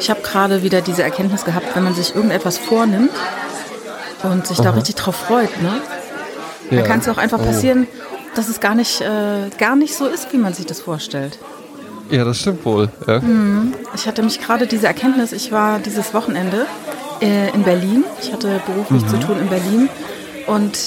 [0.00, 3.10] Ich habe gerade wieder diese Erkenntnis gehabt, wenn man sich irgendetwas vornimmt
[4.22, 5.80] und sich da richtig drauf freut, ne?
[6.70, 6.84] Dann Ja.
[6.84, 7.44] kann es auch einfach Oh.
[7.44, 7.86] passieren,
[8.34, 11.38] dass es gar nicht, äh, gar nicht so ist, wie man sich das vorstellt.
[12.10, 12.88] Ja, das stimmt wohl.
[13.06, 13.20] Ja.
[13.94, 16.66] Ich hatte mich gerade diese Erkenntnis, ich war dieses Wochenende
[17.20, 18.04] äh, in Berlin.
[18.22, 19.88] Ich hatte beruflich zu tun in Berlin
[20.46, 20.78] und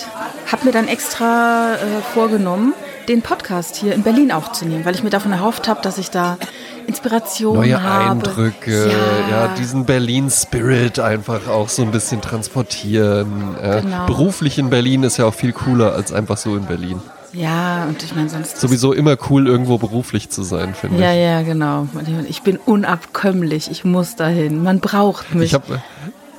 [0.52, 1.78] habe mir dann extra äh,
[2.14, 2.73] vorgenommen,
[3.07, 6.38] den Podcast hier in Berlin aufzunehmen, weil ich mir davon erhofft habe, dass ich da
[6.92, 8.12] Inspiration Neue habe.
[8.12, 9.30] Eindrücke, ja.
[9.48, 9.55] Ja.
[9.55, 13.55] diesen Berlin-Spirit einfach auch so ein bisschen transportieren.
[13.62, 13.80] Ja.
[13.80, 14.05] Genau.
[14.05, 16.99] Beruflich in Berlin ist ja auch viel cooler als einfach so in Berlin.
[17.34, 18.59] Ja, und ich meine sonst.
[18.59, 21.20] Sowieso immer cool, irgendwo beruflich zu sein, finde Ja, ich.
[21.23, 21.88] ja, genau.
[22.27, 23.71] Ich bin unabkömmlich.
[23.71, 24.63] Ich muss dahin.
[24.63, 25.46] Man braucht mich.
[25.46, 25.82] Ich habe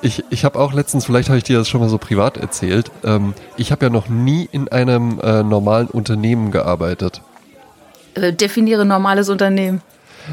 [0.02, 2.91] ich, ich hab auch letztens, vielleicht habe ich dir das schon mal so privat erzählt,
[3.05, 7.23] ähm, ich habe ja noch nie in einem äh, normalen Unternehmen gearbeitet.
[8.15, 9.80] äh, definiere normales Unternehmen.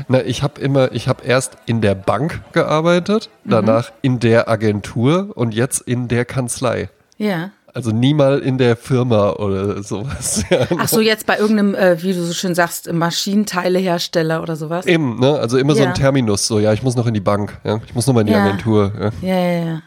[0.08, 3.50] Na, ich habe immer, ich habe erst in der Bank gearbeitet, Mhm.
[3.52, 6.90] danach in der Agentur und jetzt in der Kanzlei.
[7.18, 7.52] Ja.
[7.74, 10.44] Also nie mal in der Firma oder sowas.
[10.50, 10.66] Ja.
[10.80, 14.86] Ach so, jetzt bei irgendeinem, äh, wie du so schön sagst, Maschinenteilehersteller oder sowas.
[14.86, 15.38] Eben, ne?
[15.40, 15.90] Also immer so Ja.
[15.90, 17.80] ein Terminus, so ja, ich muss noch in die Bank, ja?
[17.86, 18.34] ich muss noch mal in die.
[18.36, 18.92] Agentur.
[19.00, 19.12] Ja?
[19.22, 19.82] Ja, ja, ja.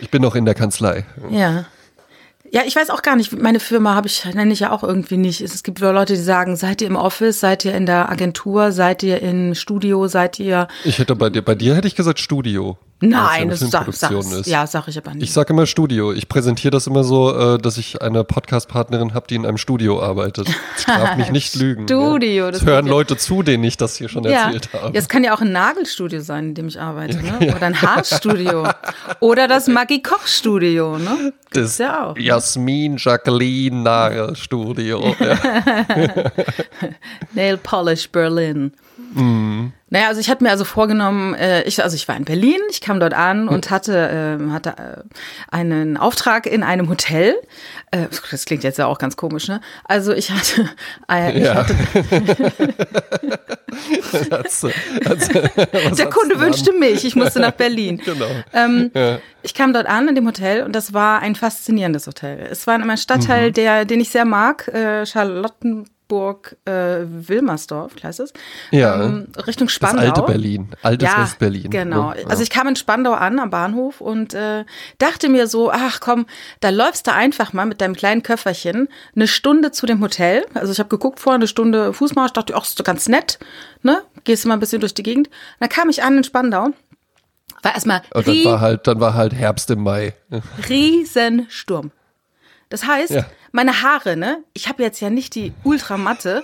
[0.00, 1.04] Ich bin noch in der Kanzlei.
[1.30, 1.64] Ja.
[2.54, 5.16] Ja, ich weiß auch gar nicht, meine Firma habe ich, nenne ich ja auch irgendwie
[5.16, 5.40] nicht.
[5.40, 9.02] Es gibt Leute, die sagen, seid ihr im Office, seid ihr in der Agentur, seid
[9.02, 10.68] ihr im Studio, seid ihr.
[10.84, 12.78] Ich hätte bei dir, bei dir hätte ich gesagt Studio.
[13.02, 14.46] Ja Nein, das sag, Filmproduktion sag, ist.
[14.46, 15.24] ja, sag ich aber nicht.
[15.24, 16.12] Ich sage immer Studio.
[16.12, 20.02] Ich präsentiere das immer so, äh, dass ich eine Podcast-Partnerin habe, die in einem Studio
[20.02, 20.48] arbeitet.
[20.76, 21.84] Das darf mich nicht lügen.
[21.86, 22.50] Studio, Ja.
[22.50, 24.96] das Das hören ja- Leute zu, denen ich das hier schon ja, erzählt habe.
[24.96, 27.54] es kann ja auch ein Nagelstudio sein, in dem ich arbeite, ne?
[27.54, 28.66] Oder ein Haarstudio.
[29.20, 31.32] Oder das Maggie Koch Studio, ne?
[31.50, 32.16] Gibt's Das ja auch.
[32.16, 35.14] Jasmin Jacqueline Nagel Studio.
[35.20, 35.38] Ja.
[37.34, 38.72] Nail Polish Berlin.
[39.14, 39.72] Mhm.
[39.90, 42.80] Naja, also ich hatte mir also vorgenommen, äh, ich, also ich war in Berlin, ich
[42.80, 45.02] kam dort an und hatte, ähm, hatte äh,
[45.54, 47.36] einen Auftrag in einem Hotel.
[47.92, 49.60] Äh, das klingt jetzt ja auch ganz komisch, ne?
[49.84, 50.68] Also ich hatte,
[51.10, 51.54] äh, ich Ja.
[51.54, 51.74] hatte
[54.30, 54.66] Hat's-
[55.04, 55.28] hat's-
[55.96, 58.00] der Kunde wünschte mich, ich musste nach Berlin.
[58.04, 58.26] Genau.
[58.52, 59.18] Ähm, Ja.
[59.42, 62.46] Ich kam dort an in dem Hotel und das war ein faszinierendes Hotel.
[62.50, 63.54] Es war in einem Stadtteil, Mhm.
[63.54, 65.04] der, den ich sehr mag, äh,
[66.14, 68.32] Charlottenburg, äh, Wilmersdorf, heißt es.
[68.70, 69.02] Ja.
[69.04, 70.02] Ähm, Richtung Das Spandau.
[70.02, 71.70] alte Berlin, altes ja, West-Berlin.
[71.70, 72.10] Genau.
[72.10, 72.22] ne?
[72.22, 72.26] Ja.
[72.28, 74.64] Also ich kam in Spandau an am Bahnhof und äh,
[74.98, 76.26] dachte mir so, ach komm,
[76.60, 80.44] da läufst du einfach mal mit deinem kleinen Köfferchen eine Stunde zu dem Hotel.
[80.54, 83.38] Also ich habe geguckt vorher eine Stunde Fußmarsch, dachte, ach, ist doch ganz nett,
[83.82, 84.02] ne?
[84.24, 85.28] Gehst du mal ein bisschen durch die Gegend.
[85.60, 86.68] Dann kam ich an in Spandau.
[87.62, 90.14] War erstmal Und dann rie war halt, dann war halt Herbst im Mai.
[90.68, 91.90] Riesensturm.
[92.68, 93.24] Das heißt, Ja.
[93.54, 94.42] Meine Haare, ne?
[94.52, 96.42] Ich habe jetzt ja nicht die Ultramatte,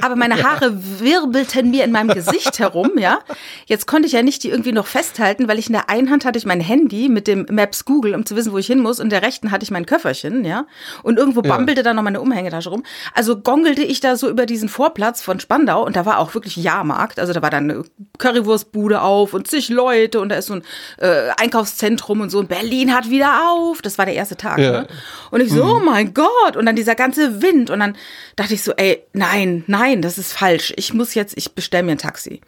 [0.00, 3.18] aber meine Haare wirbelten mir in meinem Gesicht herum, ja?
[3.66, 6.24] Jetzt konnte ich ja nicht die irgendwie noch festhalten, weil ich in der einen Hand
[6.24, 9.00] hatte ich mein Handy mit dem Maps Google, um zu wissen, wo ich hin muss,
[9.00, 10.66] und in der rechten hatte ich mein Köfferchen, ja?
[11.02, 11.48] Und irgendwo Ja.
[11.56, 12.84] bambelte da noch meine Umhängetasche rum.
[13.12, 16.54] Also gongelte ich da so über diesen Vorplatz von Spandau und da war auch wirklich
[16.54, 17.18] Jahrmarkt.
[17.18, 17.84] Also da war dann eine
[18.18, 20.62] Currywurstbude auf und zig Leute und da ist so ein
[20.98, 22.38] äh, Einkaufszentrum und so.
[22.38, 23.82] Und Berlin hat wieder auf.
[23.82, 24.58] Das war der erste Tag.
[24.58, 24.82] Ja.
[24.82, 24.86] Ne?
[25.32, 26.51] Und ich so, oh mein Gott.
[26.56, 27.70] Und dann dieser ganze Wind.
[27.70, 27.96] Und dann
[28.36, 30.72] dachte ich so, ey, nein, nein, das ist falsch.
[30.76, 32.40] Ich muss jetzt, ich bestelle mir ein Taxi.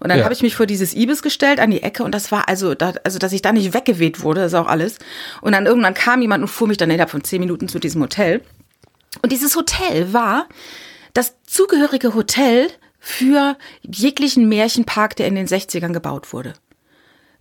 [0.00, 0.24] Und dann Ja.
[0.24, 2.94] habe ich mich vor dieses Ibis gestellt an die Ecke und das war also, da,
[3.04, 4.98] also dass ich da nicht weggeweht wurde, ist auch alles.
[5.40, 8.02] Und dann irgendwann kam jemand und fuhr mich dann innerhalb von zehn Minuten zu diesem
[8.02, 8.42] Hotel.
[9.22, 10.48] Und dieses Hotel war
[11.14, 12.68] das zugehörige Hotel
[12.98, 16.52] für jeglichen Märchenpark, der in den 60ern gebaut wurde.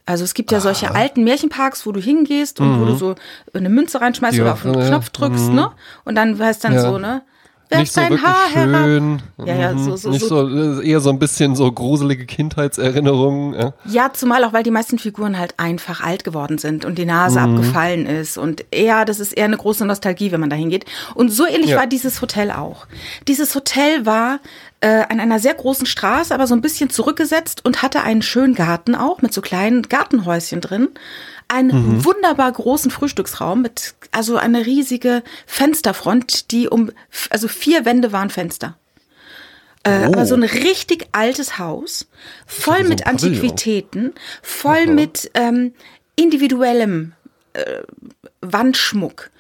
[0.10, 3.14] Also es gibt ja solche alten Märchenparks, wo du hingehst und wo du so
[3.54, 5.72] eine Münze reinschmeißt Ja, oder auf den ja, Knopf drückst, ne?
[6.04, 7.22] Und dann heißt dann so, ne?
[7.70, 8.84] Werf nicht so wirklich Haar herab.
[8.86, 9.22] schön.
[9.46, 10.50] Ja, ja, so, so, nicht so.
[10.50, 13.54] so, eher so ein bisschen so gruselige Kindheitserinnerungen.
[13.54, 13.74] Ja.
[13.86, 17.40] Ja, zumal auch, weil die meisten Figuren halt einfach alt geworden sind und die Nase
[17.40, 17.56] Mhm.
[17.56, 18.38] abgefallen ist.
[18.38, 20.86] Und eher, das ist eher eine große Nostalgie, wenn man da hingeht.
[21.16, 21.78] Und so ähnlich Ja.
[21.78, 22.88] war dieses Hotel auch.
[23.28, 24.40] Dieses Hotel war
[24.82, 28.56] äh, an einer sehr großen Straße, aber so ein bisschen zurückgesetzt und hatte einen schönen
[28.56, 30.88] Garten auch mit so kleinen Gartenhäuschen drin.
[31.52, 32.06] Einen Mhm.
[32.06, 36.92] wunderbar großen Frühstücksraum mit, also eine riesige Fensterfront, die um,
[37.32, 38.78] also vier Wände waren Fenster.
[39.84, 40.14] Äh, Oh.
[40.14, 42.08] Aber so ein richtig altes Haus,
[42.46, 43.32] voll so mit Pavillon.
[43.34, 44.14] Antiquitäten,
[44.44, 45.74] voll mit ähm,
[46.16, 47.14] individuellem
[47.54, 47.82] äh,
[48.42, 49.32] Wandschmuck.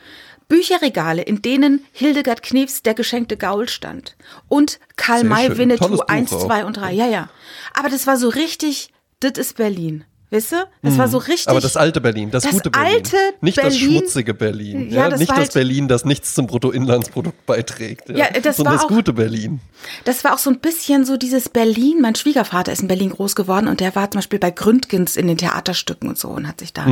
[0.47, 4.15] Bücherregale, in denen Hildegard Knefs Der geschenkte Gaul stand.
[4.47, 5.55] Und Karl May.
[5.59, 6.45] Winnetou Tolles Buch 1, auch.
[6.47, 6.91] 2 und 3.
[6.91, 7.29] Ja, ja.
[7.75, 10.05] Aber das war so richtig, das ist Berlin.
[10.31, 10.57] Weißt du?
[10.83, 11.47] Das war so richtig.
[11.47, 11.51] Mhm.
[11.51, 12.93] Aber das alte Berlin, das, Das gute Berlin.
[12.97, 14.89] alte nicht das Berlin- schmutzige Berlin.
[14.91, 18.09] Ja, Ja, das nicht das halt- Berlin, das nichts zum Bruttoinlandsprodukt beiträgt.
[18.09, 19.59] Ja, das sondern war das auch- gute Berlin.
[20.05, 21.99] Das war auch so ein bisschen so dieses Berlin.
[22.01, 25.25] Mein Schwiegervater ist in Berlin groß geworden und der war zum Beispiel bei Gründgens in
[25.27, 26.85] den Theaterstücken und so und hat sich da,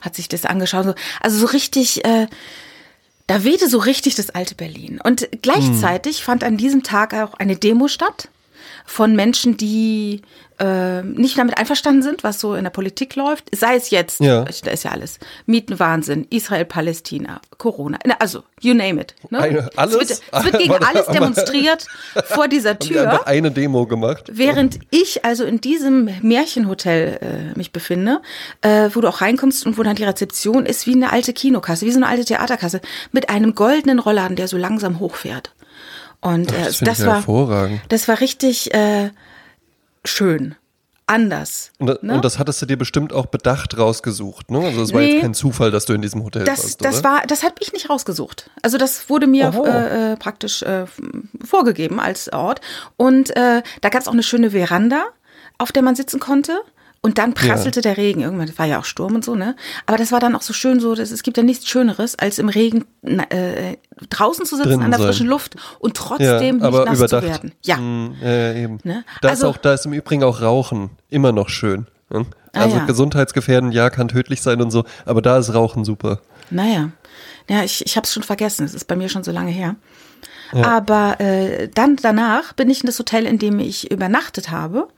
[0.00, 0.84] hat sich das angeschaut.
[0.86, 2.26] So- Also so richtig, äh,
[3.28, 5.00] da wehte so richtig das alte Berlin.
[5.00, 8.28] Und gleichzeitig fand an diesem Tag auch eine Demo statt
[8.90, 10.22] von Menschen, die
[10.58, 13.44] äh, nicht damit einverstanden sind, was so in der Politik läuft.
[13.54, 14.44] Sei es jetzt, Ja.
[14.44, 15.18] da ist ja alles.
[15.46, 19.14] Mietenwahnsinn, Israel, Palästina, Corona, also you name it.
[19.30, 19.38] Ne?
[19.38, 19.94] Eine- alles?
[19.94, 21.86] Es wird, es wird gegen alles demonstriert
[22.24, 23.02] vor dieser Haben die Tür.
[23.10, 24.24] einfach eine Demo gemacht.
[24.32, 28.20] Während ich also in diesem Märchenhotel äh, mich befinde,
[28.62, 31.86] äh, wo du auch reinkommst und wo dann die Rezeption ist wie eine alte Kinokasse,
[31.86, 32.80] wie so eine alte Theaterkasse,
[33.12, 35.52] mit einem goldenen Rollladen, der so langsam hochfährt.
[36.20, 37.80] Und äh, Das das, ich war hervorragend.
[37.88, 39.10] das war richtig äh,
[40.04, 40.54] schön,
[41.06, 41.72] anders.
[41.78, 42.14] Und, ne?
[42.14, 44.60] und das hattest du dir bestimmt auch bedacht rausgesucht, ne?
[44.60, 45.14] Also es war Nee.
[45.14, 47.04] jetzt kein Zufall, dass du in diesem Hotel Das, warst, das oder?
[47.10, 48.50] war, das habe ich nicht rausgesucht.
[48.62, 50.84] Also das wurde mir äh, äh, praktisch äh,
[51.44, 52.60] vorgegeben als Ort.
[52.96, 55.04] Und äh, da gab es auch eine schöne Veranda,
[55.58, 56.60] auf der man sitzen konnte.
[57.02, 58.20] Und dann prasselte der Regen.
[58.20, 59.56] Irgendwann war ja auch Sturm und so, ne?
[59.86, 62.38] Aber das war dann auch so schön so, dass es gibt ja nichts Schöneres, als
[62.38, 63.76] im Regen äh,
[64.10, 65.08] draußen zu sitzen Drinnen an der sein.
[65.08, 67.22] frischen Luft und trotzdem nicht aber nass überdacht.
[67.24, 67.52] zu werden.
[67.64, 67.76] Ja.
[67.78, 68.78] Mm, ja, eben.
[68.84, 69.04] Ne?
[69.22, 71.86] Da, Also- ist auch, da ist im Übrigen auch Rauchen immer noch schön.
[72.10, 72.26] Ne?
[72.52, 72.84] Ah, Also ja.
[72.84, 76.20] gesundheitsgefährdend, ja, kann tödlich sein und so, aber da ist Rauchen super.
[76.50, 76.90] Naja,
[77.48, 78.66] ja, ich, ich habe es schon vergessen.
[78.66, 79.76] Es ist bei mir schon so lange her.
[80.52, 84.88] Aber äh, dann danach bin ich in das Hotel, in dem ich übernachtet habe.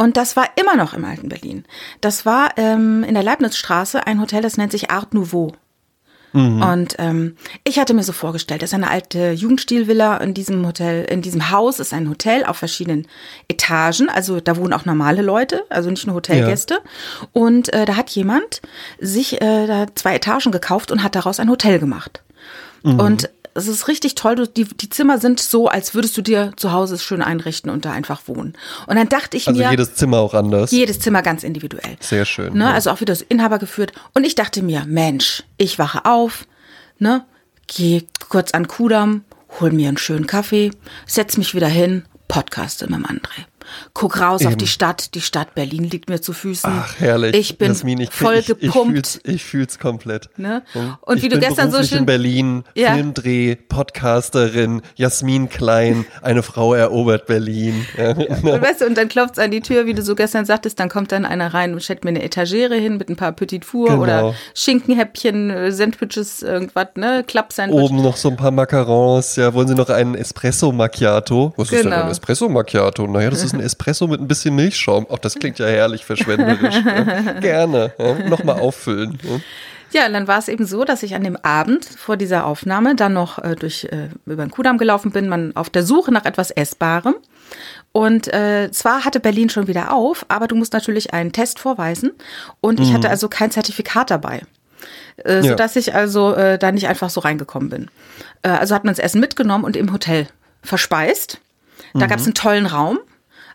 [0.00, 1.64] Und das war immer noch im alten Berlin.
[2.00, 5.52] Das war ähm, in der Leibnizstraße ein Hotel, das nennt sich Art Nouveau.
[6.32, 11.04] Und ähm, ich hatte mir so vorgestellt, das ist eine alte Jugendstilvilla in diesem Hotel,
[11.04, 13.08] in diesem Haus ist ein Hotel auf verschiedenen
[13.48, 16.78] Etagen, also da wohnen auch normale Leute, also nicht nur Hotelgäste.
[17.32, 18.62] Und äh, da hat jemand
[19.00, 22.22] sich äh, da zwei Etagen gekauft und hat daraus ein Hotel gemacht.
[22.96, 26.52] Und es ist richtig toll, du, die, die Zimmer sind so, als würdest du dir
[26.56, 28.54] zu Hause schön einrichten und da einfach wohnen.
[28.86, 30.70] Und dann dachte ich Also mir, jedes Zimmer auch anders.
[30.70, 31.96] jedes Zimmer ganz individuell.
[32.00, 32.64] Sehr schön, Ne?
[32.64, 32.72] ja.
[32.72, 33.92] Also auch wieder so Inhaber geführt.
[34.14, 36.46] Und ich dachte mir, Mensch, ich wache auf,
[36.98, 37.24] ne,
[37.66, 39.24] gehe kurz an Kudamm,
[39.60, 40.70] hol mir einen schönen Kaffee,
[41.06, 43.44] setz mich wieder hin, podcaste mit dem André.
[43.94, 44.58] Guck raus auf Eben.
[44.58, 46.70] die Stadt, die Stadt Berlin liegt mir zu Füßen.
[46.72, 47.34] Ach, herrlich.
[47.36, 48.74] Ich bin Jasmin, ich, voll ich, gepumpt.
[48.74, 50.28] Ich fühl's, ich fühl's komplett.
[50.36, 50.62] Ne?
[51.02, 52.94] Und ich wie du gestern so schön- in Berlin, Ja.
[52.94, 57.86] Filmdreh, Podcasterin, Jasmin Klein, eine Frau erobert Berlin.
[57.96, 58.10] Ja.
[58.10, 60.88] Und weißt du, und dann klopft's an die Tür, wie du so gestern sagtest, dann
[60.88, 63.88] kommt dann einer rein und stellt mir eine Etagere hin mit ein paar Petit Four
[63.90, 64.02] Genau.
[64.02, 67.80] oder Schinkenhäppchen, äh, Sandwiches, irgendwas, ne, Klappsandwich.
[67.80, 69.36] Oben noch so ein paar Macarons.
[69.36, 71.52] Ja, wollen Sie noch einen Espresso Macchiato?
[71.56, 72.04] Was ist denn Genau.
[72.04, 73.06] ein Espresso Macchiato?
[73.06, 75.06] Naja, das ist ein Espresso mit ein bisschen Milchschaum.
[75.12, 76.74] Ach, das klingt ja herrlich verschwenderisch.
[76.84, 77.32] ja.
[77.40, 77.92] Gerne.
[77.98, 78.14] Ja.
[78.28, 79.18] Nochmal auffüllen.
[79.92, 80.06] Ja.
[80.06, 83.12] Und dann war es eben so, dass ich an dem Abend vor dieser Aufnahme dann
[83.12, 86.50] noch äh, durch äh, über den Kudamm gelaufen bin, man auf der Suche nach etwas
[86.52, 87.14] Essbarem.
[87.92, 92.12] Und äh, zwar hatte Berlin schon wieder auf, aber du musst natürlich einen Test vorweisen.
[92.60, 94.42] Und ich hatte also kein Zertifikat dabei.
[95.24, 95.42] Äh, Ja.
[95.42, 97.90] sodass ich also äh, da nicht einfach so reingekommen bin.
[98.42, 100.28] Äh, also hat man das Essen mitgenommen und im Hotel
[100.62, 101.38] verspeist.
[101.94, 103.00] Da gab es einen tollen Raum.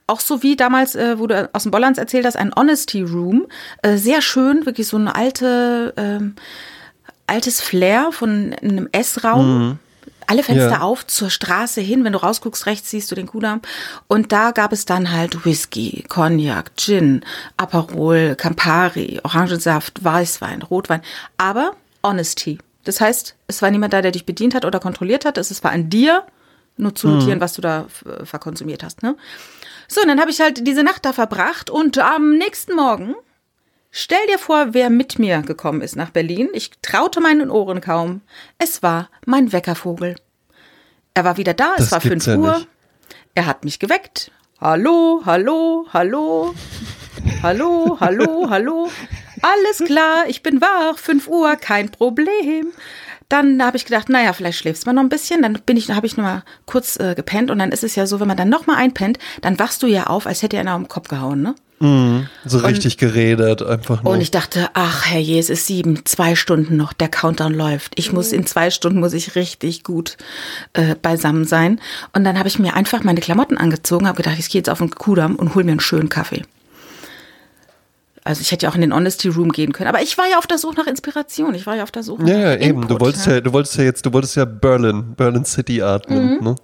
[0.07, 3.47] Auch so wie damals, äh, wo du aus dem Bollands erzählt hast, ein Honesty Room.
[3.81, 6.35] Äh, sehr schön, wirklich so eine alte, ähm,
[7.27, 9.79] altes Flair von einem Essraum.
[10.27, 10.81] Alle Fenster Ja.
[10.81, 12.03] auf zur Straße hin.
[12.03, 13.61] Wenn du rausguckst, rechts siehst du den Kudamm.
[14.07, 17.23] Und da gab es dann halt Whisky, Cognac, Gin,
[17.57, 21.01] Aperol, Campari, Orangensaft, Weißwein, Rotwein.
[21.37, 22.57] Aber Honesty.
[22.85, 25.37] Das heißt, es war niemand da, der dich bedient hat oder kontrolliert hat.
[25.37, 26.23] Es war an dir,
[26.77, 29.01] nur zu notieren, was du da äh, verkonsumiert hast.
[29.03, 29.15] Ne?
[29.87, 33.15] So, und dann habe ich halt diese Nacht da verbracht und am nächsten Morgen,
[33.91, 36.49] stell dir vor, wer mit mir gekommen ist nach Berlin.
[36.53, 38.21] Ich traute meinen Ohren kaum.
[38.57, 40.15] Es war mein Weckervogel.
[41.13, 42.55] Er war wieder da, es Das war gibt's 5 ja Uhr.
[42.57, 42.67] nicht.
[43.35, 44.31] Er hat mich geweckt.
[44.59, 46.55] Hallo, hallo, hallo.
[47.43, 48.89] Hallo, hallo, hallo.
[49.41, 52.71] Alles klar, ich bin wach, 5 Uhr, kein Problem.
[53.29, 55.41] Dann habe ich gedacht, naja, vielleicht schläfst du mal noch ein bisschen.
[55.41, 58.05] Dann bin ich, habe ich noch mal kurz äh, gepennt und dann ist es ja
[58.05, 60.71] so, wenn man dann noch mal einpennt, dann wachst du ja auf, als hätte einer
[60.71, 61.55] am Kopf gehauen, ne?
[62.45, 64.13] So richtig geredet, einfach nur.
[64.13, 67.93] Und ich dachte, ach herrje, es ist sieben, zwei Stunden noch, der Countdown läuft.
[67.99, 70.15] Ich muss in zwei Stunden muss ich richtig gut
[70.73, 71.81] äh, beisammen sein.
[72.13, 74.77] Und dann habe ich mir einfach meine Klamotten angezogen, habe gedacht, ich gehe jetzt auf
[74.77, 76.43] den Kudamm und hol mir einen schönen Kaffee.
[78.25, 80.37] Also ich hätte ja auch in den Honesty Room gehen können, aber ich war ja
[80.39, 81.53] auf der Suche nach Inspiration.
[81.55, 82.81] Ich war ja auf der Suche ja, ja, eben.
[82.81, 83.35] Du Input, wolltest ne?
[83.35, 86.43] ja, du wolltest ja jetzt, du wolltest ja Berlin, Berlin City atmen, Mhm.
[86.43, 86.55] ne?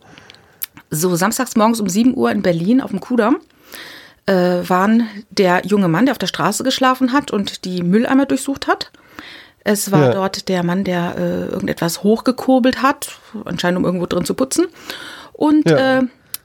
[0.89, 3.37] So, samstags morgens um 7 Uhr in Berlin auf dem Kudamm.
[4.27, 8.67] äh, waren der junge Mann, der auf der Straße geschlafen hat und die Mülleimer durchsucht
[8.67, 8.91] hat.
[9.63, 10.13] Es war Ja.
[10.13, 14.65] dort der Mann, der äh, irgendetwas hochgekurbelt hat, anscheinend um irgendwo drin zu putzen.
[15.33, 15.99] Und Ja.
[15.99, 16.03] äh,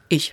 [0.08, 0.32] ich.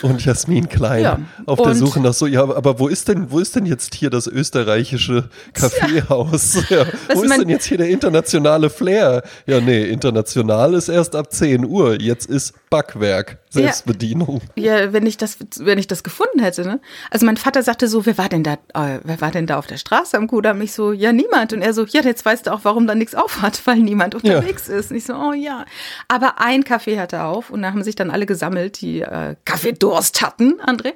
[0.00, 3.30] Und Jasmin Klein Ja, auf der und- Suche nach so, ja, aber wo ist denn,
[3.30, 6.58] wo ist denn jetzt hier das österreichische Kaffeehaus?
[6.70, 9.22] Ja, wo ist denn jetzt hier der internationale Flair?
[9.46, 12.00] Ja, nee, international ist erst ab 10 Uhr.
[12.00, 14.40] Jetzt ist Backwerk, Selbstbedienung.
[14.56, 16.80] Ja, wenn ich das, wenn ich das gefunden hätte, ne?
[17.10, 19.66] Also mein Vater sagte so, wer war denn da, äh, wer war denn da auf
[19.66, 20.60] der Straße am Kudamm?
[20.62, 21.52] Ich so, ja, niemand.
[21.52, 24.14] Und er so, ja, jetzt weißt du auch, warum da nichts auf hat, weil niemand
[24.14, 24.90] unterwegs ist.
[24.90, 25.64] Und ich so, oh ja.
[26.08, 30.22] Aber ein Café hatte auf und da haben sich dann alle gesammelt, die äh, Kaffeedurst
[30.22, 30.92] hatten, André.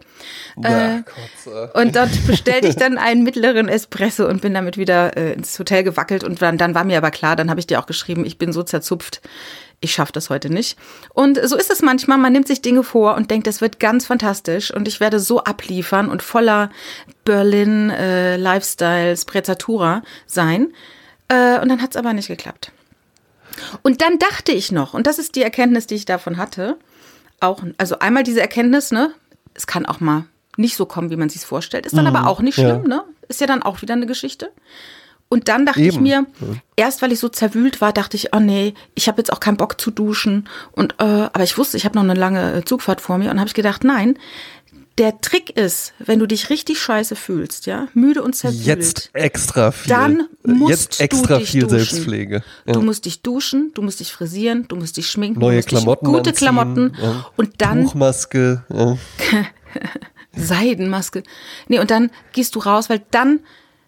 [0.62, 1.02] Ja, Äh,
[1.74, 5.84] und dort bestellte ich dann einen mittleren Espresso und bin damit wieder äh, ins Hotel
[5.84, 6.24] gewackelt.
[6.24, 8.52] Und dann, dann war mir aber klar, dann habe ich dir auch geschrieben, ich bin
[8.52, 9.20] so zerzupft,
[9.80, 10.78] ich schaffe das heute nicht.
[11.12, 14.06] Und so ist es manchmal, man nimmt sich Dinge vor und denkt, es wird ganz
[14.06, 16.70] fantastisch und ich werde so abliefern und voller
[17.24, 20.72] Berlin äh, Lifestyle Sprezzatura sein.
[21.28, 22.72] Äh, und dann hat es aber nicht geklappt.
[23.82, 26.76] Und dann dachte ich noch, und das ist die Erkenntnis, die ich davon hatte,
[27.40, 29.12] auch, also einmal diese Erkenntnis, ne,
[29.54, 30.24] es kann auch mal
[30.56, 32.64] nicht so kommen, wie man sich vorstellt, ist dann aber auch nicht Mhm.
[32.64, 32.70] ja.
[32.70, 34.50] schlimm, ne, ist ja dann auch wieder eine Geschichte.
[35.28, 36.02] Und dann dachte ich Eben.
[36.04, 36.26] mir,
[36.76, 39.56] erst weil ich so zerwühlt war, dachte ich, oh nee, ich habe jetzt auch keinen
[39.56, 40.48] Bock zu duschen.
[40.72, 43.40] Und äh, aber ich wusste, ich habe noch eine lange äh, Zugfahrt vor mir und
[43.40, 44.16] habe ich gedacht, nein,
[44.98, 49.70] der Trick ist, wenn du dich richtig scheiße fühlst, ja, müde und zerwühlt, Jetzt extra
[49.70, 49.90] viel.
[49.90, 51.78] dann musst Jetzt extra du dich viel duschen.
[51.78, 52.42] Selbstpflege.
[52.64, 52.72] Ja.
[52.72, 56.06] Du musst dich duschen, du musst dich frisieren, du musst dich schminken, du Neue Klamotten
[56.06, 57.26] gute anziehen, Klamotten ja.
[57.36, 58.64] und dann Tuchmaske.
[58.72, 58.96] Ja.
[60.36, 61.22] Seidenmaske.
[61.68, 63.40] Nee, und dann gehst du raus, weil dann,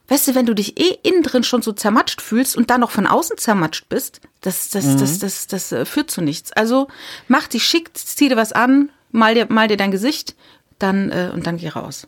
[0.09, 2.91] weißt du, wenn du dich eh innen drin schon so zermatscht fühlst und dann noch
[2.91, 4.99] von außen zermatscht bist, das, das, Mhm.
[4.99, 6.53] das, das, das, äh, führt zu nichts.
[6.53, 6.89] Also
[7.29, 10.35] mach dich schick, zieh dir was an, mal dir, mal dir dein Gesicht,
[10.79, 12.07] dann, äh, und dann geh raus.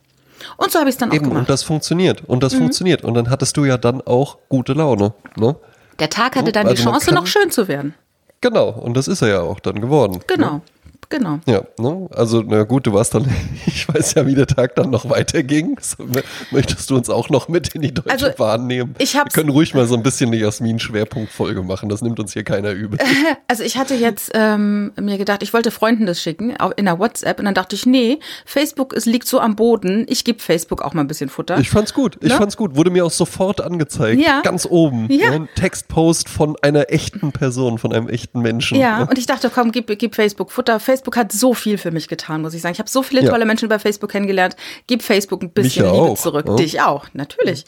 [0.56, 1.50] Und so habe ich es dann auch Eben, und gemacht.
[1.50, 2.22] das funktioniert.
[2.26, 2.40] Und Mhm.
[2.40, 3.04] das funktioniert.
[3.04, 5.12] Und dann hattest du ja dann auch gute Laune.
[5.36, 5.56] Ne?
[5.98, 7.94] Der Tag hatte dann die Also man Chance, noch schön zu werden.
[8.40, 8.70] Genau.
[8.70, 10.20] Und das ist er ja auch dann geworden.
[10.28, 10.62] Genau,
[11.10, 11.40] genau.
[11.46, 12.08] Ja, ne?
[12.12, 13.26] also na gut, du warst dann,
[13.66, 15.76] ich weiß ja, wie der Tag dann noch weiterging.
[15.80, 16.04] So,
[16.50, 18.94] Möchtest du uns auch noch mit in die Deutsche Also, Bahn nehmen?
[18.98, 22.32] ich hab's- Wir können ruhig mal so ein bisschen eine Jasmin-Schwerpunktfolge machen, das nimmt uns
[22.32, 22.98] hier keiner übel.
[23.48, 27.38] Also ich hatte jetzt ähm, mir gedacht, ich wollte Freunden das schicken in der WhatsApp
[27.40, 30.94] und dann dachte ich, nee, Facebook es liegt so am Boden, ich gebe Facebook auch
[30.94, 31.58] mal ein bisschen Futter.
[31.58, 32.36] Ich fand's gut, ich Ne?
[32.36, 32.76] fand's gut.
[32.76, 34.40] Wurde mir auch sofort angezeigt, Ja.
[34.42, 35.08] ganz oben.
[35.10, 35.30] Ja.
[35.32, 38.78] Ein Textpost von einer echten Person, von einem echten Menschen.
[38.78, 40.78] ja, und ich dachte, komm, gib, gib Facebook Futter.
[40.78, 42.72] Facebook hat so viel für mich getan, muss ich sagen.
[42.74, 43.30] Ich habe so viele Ja.
[43.30, 44.56] tolle Menschen über Facebook kennengelernt.
[44.86, 46.46] Gib Facebook ein bisschen Liebe auch, zurück.
[46.48, 46.56] ja.
[46.56, 47.64] Dich auch, natürlich.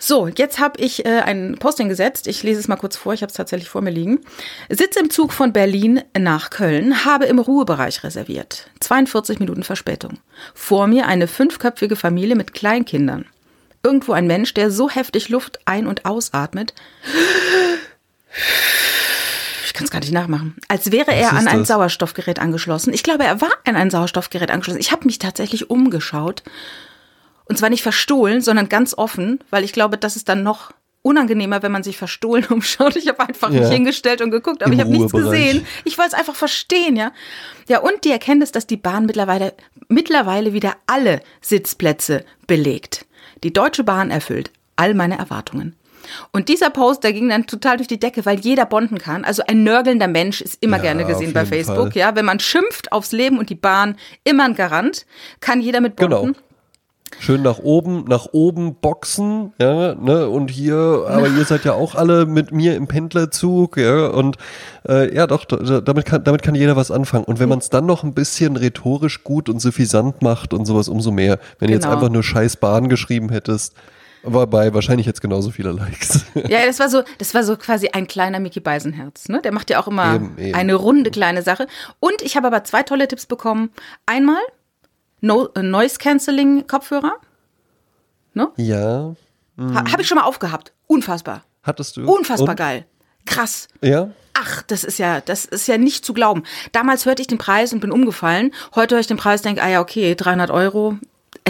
[0.00, 2.28] So, jetzt habe ich äh, ein Posting gesetzt.
[2.28, 3.14] Ich lese es mal kurz vor.
[3.14, 4.20] Ich habe es tatsächlich vor mir liegen.
[4.68, 8.70] Sitze im Zug von Berlin nach Köln, habe im Ruhebereich reserviert.
[8.80, 10.18] 42 Minuten Verspätung.
[10.54, 13.26] Vor mir eine fünfköpfige Familie mit Kleinkindern.
[13.82, 16.74] Irgendwo ein Mensch, der so heftig Luft ein- und ausatmet.
[19.78, 20.56] Ich kann es gar nicht nachmachen.
[20.68, 21.68] Als wäre er an ein das?
[21.68, 22.92] Sauerstoffgerät angeschlossen.
[22.92, 24.80] Ich glaube, er war an ein Sauerstoffgerät angeschlossen.
[24.80, 26.42] Ich habe mich tatsächlich umgeschaut.
[27.44, 31.62] Und zwar nicht verstohlen, sondern ganz offen, weil ich glaube, das ist dann noch unangenehmer,
[31.62, 32.96] wenn man sich verstohlen umschaut.
[32.96, 33.60] Ich habe einfach Ja.
[33.60, 35.64] mich hingestellt und geguckt, aber Im ich habe nichts gesehen.
[35.84, 37.12] Ich wollte es einfach verstehen, ja.
[37.68, 39.54] Ja, und die Erkenntnis, dass die Bahn mittlerweile,
[39.88, 43.06] mittlerweile wieder alle Sitzplätze belegt.
[43.44, 45.74] Die Deutsche Bahn erfüllt all meine Erwartungen.
[46.32, 49.24] Und dieser Post, der ging dann total durch die Decke, weil jeder bonden kann.
[49.24, 51.92] Also ein nörgelnder Mensch ist immer Ja, gerne gesehen bei Facebook.
[51.92, 51.96] Fall.
[51.96, 55.06] Ja, wenn man schimpft aufs Leben und die Bahn, immer ein Garant,
[55.40, 56.32] kann jeder mit bonden.
[56.32, 56.38] Genau.
[57.20, 60.76] Schön nach oben, nach oben boxen, ja, ne, und hier,
[61.08, 64.36] aber ihr seid ja auch alle mit mir im Pendlerzug, ja, und
[64.86, 67.24] äh, ja, doch, da- damit kann, damit kann jeder was anfangen.
[67.24, 70.90] Und wenn man es dann noch ein bisschen rhetorisch gut und suffisant macht und sowas,
[70.90, 71.38] umso mehr.
[71.58, 71.94] Wenn du jetzt Genau.
[71.94, 73.72] einfach nur scheiß Bahn geschrieben hättest,
[74.22, 76.24] wobei wahrscheinlich jetzt genauso viele Likes.
[76.48, 79.28] Ja, das war so, das war so quasi ein kleiner Mickey Beisenherz.
[79.28, 79.40] Ne?
[79.42, 80.54] Der macht ja auch immer Eben, eben.
[80.54, 81.66] eine runde kleine Sache.
[82.00, 83.70] Und ich habe aber zwei tolle Tipps bekommen.
[84.06, 84.40] Einmal
[85.20, 87.14] no äh, Noise Cancelling Kopfhörer.
[88.56, 89.14] ja,
[89.60, 90.72] Ha, habe ich schon mal aufgehabt.
[90.86, 91.42] Unfassbar.
[91.64, 92.02] hattest du?
[92.08, 92.56] Unfassbar und?
[92.56, 92.86] geil.
[93.26, 93.66] Krass.
[93.82, 94.10] Ja,
[94.40, 96.44] Ach, das ist ja, das ist ja nicht zu glauben.
[96.70, 98.52] Damals hörte ich den Preis und bin umgefallen.
[98.76, 100.96] Heute höre ich den Preis, denke, ah ja, okay, 300 Euro.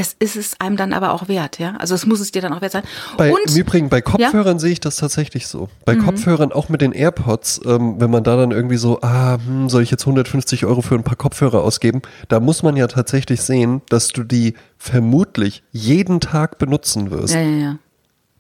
[0.01, 1.75] Es ist es einem dann aber auch wert, ja.
[1.79, 2.83] Also es muss es dir dann auch wert sein.
[3.17, 5.69] Bei, und Im Übrigen, bei Kopfhörern sehe ich das tatsächlich so.
[5.85, 6.05] Bei Mhm.
[6.05, 9.83] Kopfhörern, auch mit den AirPods, ähm, wenn man da dann irgendwie so, ah, hm, soll
[9.83, 12.03] ich jetzt 150 Euro für ein paar Kopfhörer ausgeben?
[12.29, 17.35] Da muss man ja tatsächlich sehen, dass du die vermutlich jeden Tag benutzen wirst.
[17.35, 17.79] ja, ja, ja.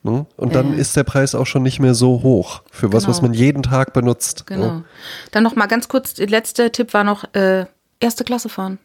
[0.04, 0.26] Ne?
[0.36, 3.10] Und dann ist der Preis auch schon nicht mehr so hoch für was, Genau.
[3.10, 4.46] was man jeden Tag benutzt.
[4.46, 4.66] Genau.
[4.66, 4.84] Ne?
[5.32, 7.66] Dann noch mal ganz kurz, der letzte Tipp war noch, äh,
[7.98, 8.78] erste Klasse fahren.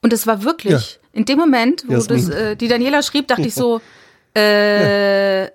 [0.00, 0.80] Und es war wirklich, Ja.
[1.12, 2.26] in dem Moment, wo Jasmin.
[2.26, 3.80] das, äh, die Daniela schrieb, dachte ich so,
[4.34, 5.48] äh,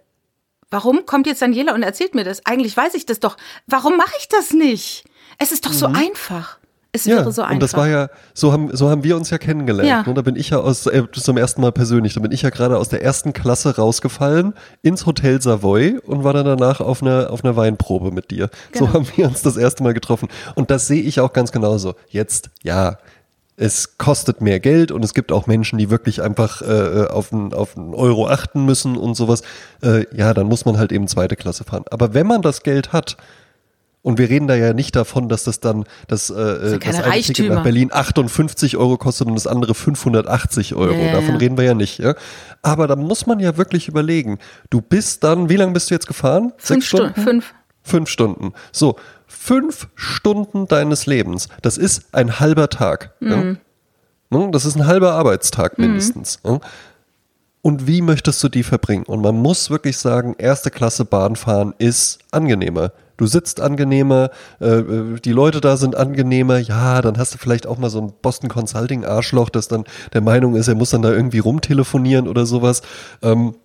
[0.70, 2.46] warum kommt jetzt Daniela und erzählt mir das?
[2.46, 3.38] Eigentlich weiß ich das doch.
[3.68, 5.06] Warum mache ich das nicht?
[5.38, 6.58] Es ist doch so einfach.
[6.94, 7.12] Es Mhm.
[7.12, 7.54] Ja, wäre so einfach.
[7.54, 9.90] und das war ja, so haben, so haben wir uns ja kennengelernt.
[9.90, 10.04] Ja.
[10.04, 10.14] Ne?
[10.14, 12.78] Da bin ich ja aus, äh, zum ersten Mal persönlich, da bin ich ja gerade
[12.78, 17.44] aus der ersten Klasse rausgefallen ins Hotel Savoy und war dann danach auf einer, auf
[17.44, 18.50] einer Weinprobe mit dir.
[18.72, 18.88] Genau.
[18.88, 20.30] So haben wir uns das erste Mal getroffen.
[20.56, 21.96] Und das sehe ich auch ganz genauso.
[22.08, 22.98] Jetzt, ja,
[23.58, 27.54] es kostet mehr Geld und es gibt auch Menschen, die wirklich einfach äh, auf, einen,
[27.54, 29.42] auf einen Euro achten müssen und sowas.
[29.82, 31.84] Äh, ja, dann muss man halt eben zweite Klasse fahren.
[31.90, 33.18] Aber wenn man das Geld hat,
[34.04, 37.04] und wir reden da ja nicht davon, dass das dann das, äh, sind das keine
[37.04, 40.94] eine Ticket nach Berlin 58 Euro kostet und das andere 580 Euro.
[40.94, 41.38] Ja, Davon ja.
[41.38, 41.98] reden wir ja nicht.
[41.98, 42.16] Ja?
[42.62, 44.38] Aber da muss man ja wirklich überlegen.
[44.70, 46.54] Du bist dann, wie lange bist du jetzt gefahren?
[46.58, 47.22] fünf Stunden.
[47.22, 47.54] Fünf.
[47.82, 48.54] Fünf Stunden.
[48.72, 48.98] So,
[49.48, 51.48] fünf Stunden deines Lebens.
[51.62, 53.14] Das ist ein halber Tag.
[53.22, 53.32] Mhm.
[53.32, 54.38] Ja?
[54.38, 54.52] Ne?
[54.52, 56.40] Das ist ein halber Arbeitstag mindestens.
[56.46, 56.60] Ja?
[57.62, 59.04] Und wie möchtest du die verbringen?
[59.06, 62.92] Und man muss wirklich sagen, erste Klasse Bahn fahren ist angenehmer.
[63.16, 66.60] Du sitzt angenehmer, äh, äh, die Leute da sind angenehmer.
[66.60, 70.22] Ja, dann hast du vielleicht auch mal so ein Boston Consulting Arschloch, das dann der
[70.22, 72.82] Meinung ist, er muss dann da irgendwie rumtelefonieren oder sowas.
[73.24, 73.56] Ähm,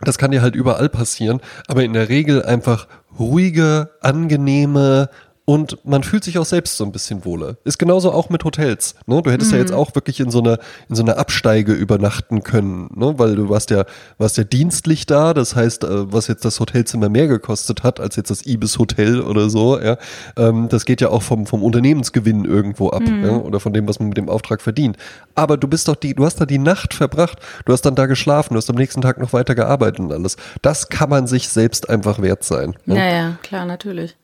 [0.00, 2.88] das kann dir halt überall passieren, aber in der Regel einfach
[3.18, 5.08] ruhige, angenehme
[5.46, 7.56] und man fühlt sich auch selbst so ein bisschen wohler.
[7.64, 8.94] Ist genauso auch mit Hotels.
[9.06, 9.20] Ne?
[9.20, 10.58] Du hättest ja jetzt auch wirklich in so einer
[10.88, 13.18] in so einer Absteige übernachten können, ne?
[13.18, 13.84] weil du warst ja
[14.16, 15.34] warst ja dienstlich da.
[15.34, 19.20] Das heißt, äh, was jetzt das Hotelzimmer mehr gekostet hat als jetzt das Ibis Hotel
[19.20, 19.98] oder so, ja,
[20.38, 23.36] ähm, das geht ja auch vom vom Unternehmensgewinn irgendwo ab ja?
[23.36, 24.96] oder von dem, was man mit dem Auftrag verdient.
[25.34, 27.38] Aber du bist doch die, du hast da die Nacht verbracht.
[27.66, 28.54] Du hast dann da geschlafen.
[28.54, 30.36] Du hast am nächsten Tag noch weiter gearbeitet und alles.
[30.62, 32.74] Das kann man sich selbst einfach wert sein.
[32.86, 32.96] Ne?
[32.96, 34.16] Ja, ja, klar, natürlich.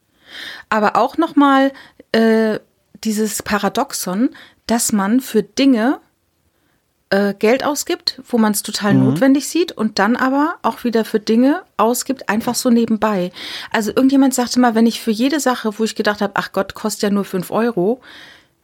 [0.68, 1.72] Aber auch nochmal
[2.12, 2.58] äh,
[3.04, 4.30] dieses Paradoxon,
[4.66, 6.00] dass man für Dinge
[7.10, 9.04] äh, Geld ausgibt, wo man es total Mhm.
[9.04, 13.32] notwendig sieht und dann aber auch wieder für Dinge ausgibt, einfach so nebenbei.
[13.72, 16.74] Also irgendjemand sagte mal, wenn ich für jede Sache, wo ich gedacht habe, ach Gott,
[16.74, 18.00] kostet ja nur fünf Euro,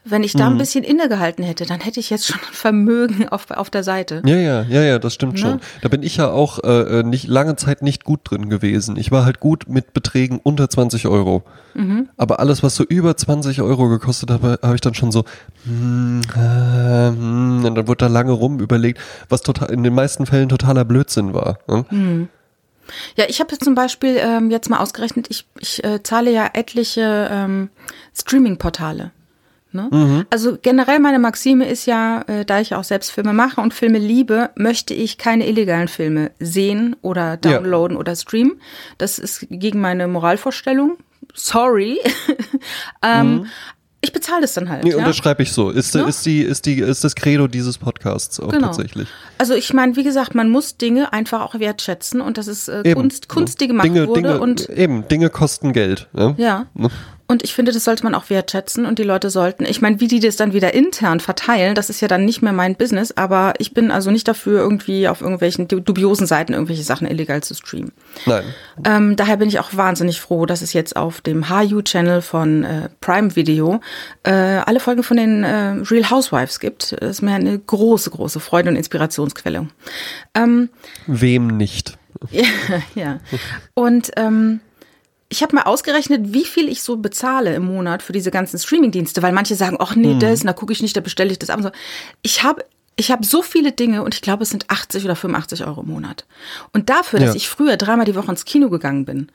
[0.08, 0.38] wenn ich Mhm.
[0.38, 3.82] da ein bisschen innegehalten hätte, dann hätte ich jetzt schon ein Vermögen auf, auf der
[3.82, 4.22] Seite.
[4.24, 5.38] Ja, ja, ja, ja, das stimmt Ne?
[5.40, 5.60] schon.
[5.82, 8.96] Da bin ich ja auch äh, nicht lange Zeit nicht gut drin gewesen.
[8.96, 11.42] Ich war halt gut mit Beträgen unter 20 Euro.
[11.74, 12.08] Mhm.
[12.16, 15.24] Aber alles, was so über 20 Euro gekostet hat, habe ich dann schon so,
[15.64, 20.24] hm, äh, hm, und dann wurde da lange rum überlegt, was total in den meisten
[20.26, 21.58] Fällen totaler Blödsinn war.
[21.68, 21.84] Ne?
[21.88, 22.28] Hm.
[23.16, 26.48] Ja, ich habe jetzt zum Beispiel ähm, jetzt mal ausgerechnet, ich, ich äh, zahle ja
[26.54, 27.68] etliche ähm,
[28.16, 29.10] Streaming-Portale.
[29.76, 30.26] Ne?
[30.30, 33.98] Also generell meine Maxime ist ja, äh, da ich auch selbst Filme mache und Filme
[33.98, 38.60] liebe, möchte ich keine illegalen Filme sehen oder downloaden oder streamen.
[38.98, 40.96] Das ist gegen meine Moralvorstellung.
[41.34, 41.98] Sorry.
[43.02, 43.46] ähm,
[44.02, 44.84] Ich bezahle das dann halt.
[44.84, 44.98] Nee, ja?
[44.98, 45.70] unterschreibe ich so.
[45.70, 46.04] Ist, Ne?
[46.06, 48.66] ist, die, ist, die, ist das Credo dieses Podcasts auch Genau.
[48.66, 49.08] tatsächlich.
[49.38, 52.94] Also ich meine, wie gesagt, man muss Dinge einfach auch wertschätzen und das ist äh,
[52.94, 53.68] Kunst, Kunst, die ne?
[53.68, 56.08] gemacht Dinge, wurde Dinge, und eben, Dinge kosten Geld.
[56.12, 56.34] Ne?
[56.38, 56.66] Ja.
[57.28, 60.06] Und ich finde, das sollte man auch wertschätzen und die Leute sollten, ich meine, wie
[60.06, 63.54] die das dann wieder intern verteilen, das ist ja dann nicht mehr mein Business, aber
[63.58, 67.54] ich bin also nicht dafür, irgendwie auf irgendwelchen du- dubiosen Seiten irgendwelche Sachen illegal zu
[67.54, 67.92] streamen.
[68.26, 68.44] Nein.
[68.84, 72.88] Ähm, daher bin ich auch wahnsinnig froh, dass es jetzt auf dem HU-Channel von äh,
[73.00, 73.80] Prime Video
[74.22, 76.92] äh, alle Folgen von den äh, Real Housewives gibt.
[77.00, 79.68] Das ist mir eine große, große Freude und Inspirationsquelle.
[80.34, 80.68] Ähm,
[81.06, 81.98] Wem nicht?
[82.30, 82.44] ja,
[82.94, 83.20] ja.
[83.74, 84.60] Und ähm,
[85.28, 89.22] ich habe mal ausgerechnet, wie viel ich so bezahle im Monat für diese ganzen Streamingdienste,
[89.22, 91.56] weil manche sagen, ach nee, das, da gucke ich nicht, da bestelle ich das ab.
[91.58, 91.70] und So.
[92.22, 92.64] Ich habe
[92.98, 95.88] ich habe so viele Dinge und ich glaube, es sind 80 oder 85 Euro im
[95.88, 96.24] Monat.
[96.72, 97.34] Und dafür, dass Ja.
[97.36, 99.30] ich früher dreimal die Woche ins Kino gegangen bin,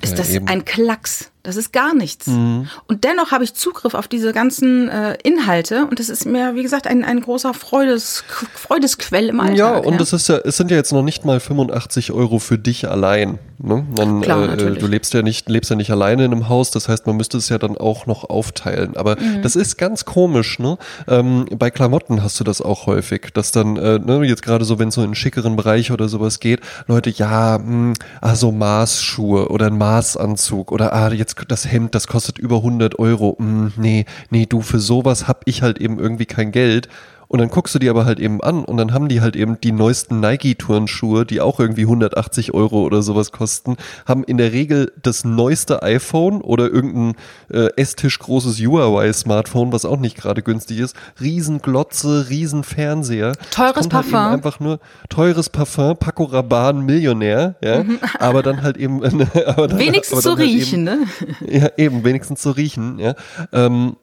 [0.00, 0.48] ist Ja, das eben.
[0.48, 1.30] ein Klacks.
[1.44, 2.26] Das ist gar nichts.
[2.26, 2.68] Mhm.
[2.88, 6.62] Und dennoch habe ich Zugriff auf diese ganzen äh, Inhalte und das ist mir, wie
[6.62, 9.56] gesagt, ein, ein großer Freudes, Freudesquell im Alltag.
[9.58, 12.58] Ja, und es ist ja, es sind ja jetzt noch nicht mal 85 Euro für
[12.58, 13.38] dich allein.
[13.58, 13.86] Ne?
[13.96, 14.78] Man, Klar, äh, natürlich.
[14.78, 17.36] du lebst ja nicht, lebst ja nicht alleine in einem Haus, das heißt, man müsste
[17.38, 18.96] es ja dann auch noch aufteilen.
[18.96, 19.42] Aber Mhm.
[19.42, 20.76] das ist ganz komisch, ne?
[21.08, 24.78] Ähm, bei Klamotten hast du das auch häufig, dass dann, äh, ne, jetzt gerade so,
[24.78, 28.50] wenn es so in einen schickeren Bereich oder sowas geht, Leute, ja, mh, ah, so
[28.50, 33.36] Maßschuhe oder ein Maßanzug oder ah, jetzt das Hemd, das kostet über 100 Euro.
[33.38, 36.88] Mh, nee, nee, du, für sowas hab ich halt eben irgendwie kein Geld.
[37.28, 39.60] Und dann guckst du die aber halt eben an und dann haben die halt eben
[39.60, 44.92] die neuesten Nike-Turnschuhe, die auch irgendwie 180 Euro oder sowas kosten, haben in der Regel
[45.02, 47.14] das neueste iPhone oder irgendein
[47.50, 50.94] äh, Esstisch großes Huawei-Smartphone, was auch nicht gerade günstig ist.
[51.20, 53.32] Riesenglotze, Riesenfernseher.
[53.50, 54.14] Teures halt eben Parfum.
[54.34, 57.84] einfach nur teures Parfum, Paco Rabanne, Millionär, ja.
[58.18, 59.02] Aber dann halt eben,
[59.46, 60.98] aber dann, Wenigstens aber dann halt eben- riechen, ne?
[61.48, 63.14] ja, eben, wenigstens so riechen, ja.
[63.52, 63.96] Ähm,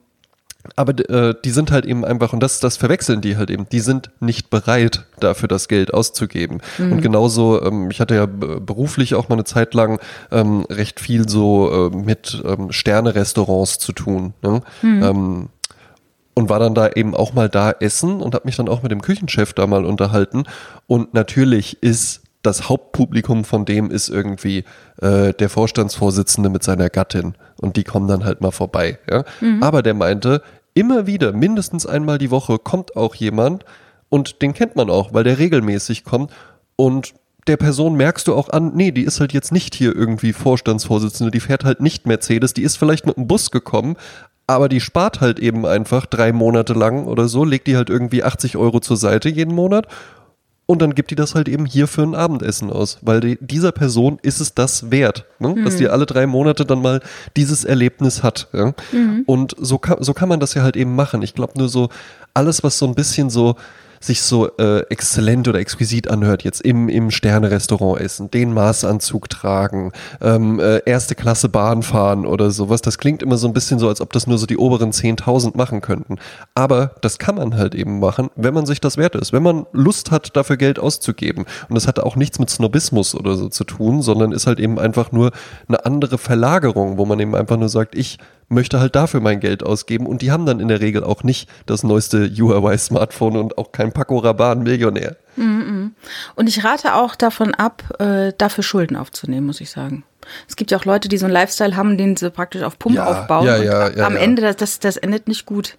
[0.76, 3.80] aber äh, die sind halt eben einfach, und das, das verwechseln die halt eben, die
[3.80, 6.60] sind nicht bereit, dafür das Geld auszugeben.
[6.78, 6.92] Mhm.
[6.92, 9.98] Und genauso, ähm, ich hatte ja beruflich auch mal eine Zeit lang
[10.30, 14.34] ähm, recht viel so äh, mit ähm, Sterne-Restaurants zu tun.
[14.42, 14.62] Ne?
[14.82, 15.02] Mhm.
[15.02, 15.48] Ähm,
[16.34, 18.90] und war dann da eben auch mal da essen und habe mich dann auch mit
[18.90, 20.44] dem Küchenchef da mal unterhalten.
[20.86, 24.64] Und natürlich ist das Hauptpublikum von dem ist irgendwie
[25.00, 28.98] äh, der Vorstandsvorsitzende mit seiner Gattin und die kommen dann halt mal vorbei.
[29.08, 29.24] Ja?
[29.40, 29.62] Mhm.
[29.62, 30.42] Aber der meinte,
[30.74, 33.64] immer wieder, mindestens einmal die Woche kommt auch jemand
[34.08, 36.32] und den kennt man auch, weil der regelmäßig kommt
[36.76, 37.14] und
[37.46, 41.30] der Person merkst du auch an, nee, die ist halt jetzt nicht hier irgendwie Vorstandsvorsitzende,
[41.30, 43.96] die fährt halt nicht Mercedes, die ist vielleicht mit dem Bus gekommen,
[44.46, 48.22] aber die spart halt eben einfach drei Monate lang oder so, legt die halt irgendwie
[48.22, 49.86] 80 Euro zur Seite jeden Monat
[50.72, 53.72] und dann gibt die das halt eben hier für ein Abendessen aus, weil die, dieser
[53.72, 55.48] Person ist es das wert, ne?
[55.50, 55.64] mhm.
[55.64, 57.02] dass die alle drei Monate dann mal
[57.36, 58.48] dieses Erlebnis hat.
[58.54, 58.72] Ja?
[58.90, 59.24] Mhm.
[59.26, 61.20] Und so kann, so kann man das ja halt eben machen.
[61.20, 61.90] Ich glaube nur so,
[62.32, 63.56] alles, was so ein bisschen so
[64.04, 69.92] sich so äh, exzellent oder exquisit anhört, jetzt im, im Sterne-Restaurant essen, den Maßanzug tragen,
[70.20, 73.88] ähm, äh, erste Klasse Bahn fahren oder sowas, das klingt immer so ein bisschen so,
[73.88, 76.16] als ob das nur so die oberen 10.000 machen könnten.
[76.54, 79.66] Aber das kann man halt eben machen, wenn man sich das wert ist, wenn man
[79.72, 81.44] Lust hat, dafür Geld auszugeben.
[81.68, 84.78] Und das hat auch nichts mit Snobismus oder so zu tun, sondern ist halt eben
[84.78, 85.32] einfach nur
[85.68, 88.18] eine andere Verlagerung, wo man eben einfach nur sagt, ich
[88.52, 91.48] möchte halt dafür mein Geld ausgeben und die haben dann in der Regel auch nicht
[91.66, 95.16] das neueste Huawei-Smartphone und auch kein Paco Rabanne Millionär.
[95.36, 100.04] Und ich rate auch davon ab, äh, dafür Schulden aufzunehmen, muss ich sagen.
[100.48, 102.96] Es gibt ja auch Leute, die so einen Lifestyle haben, den sie praktisch auf Pump
[102.96, 103.46] Ja, aufbauen.
[103.46, 104.16] ja, und ja, ja, am.
[104.16, 105.76] Ende, das, das endet nicht gut.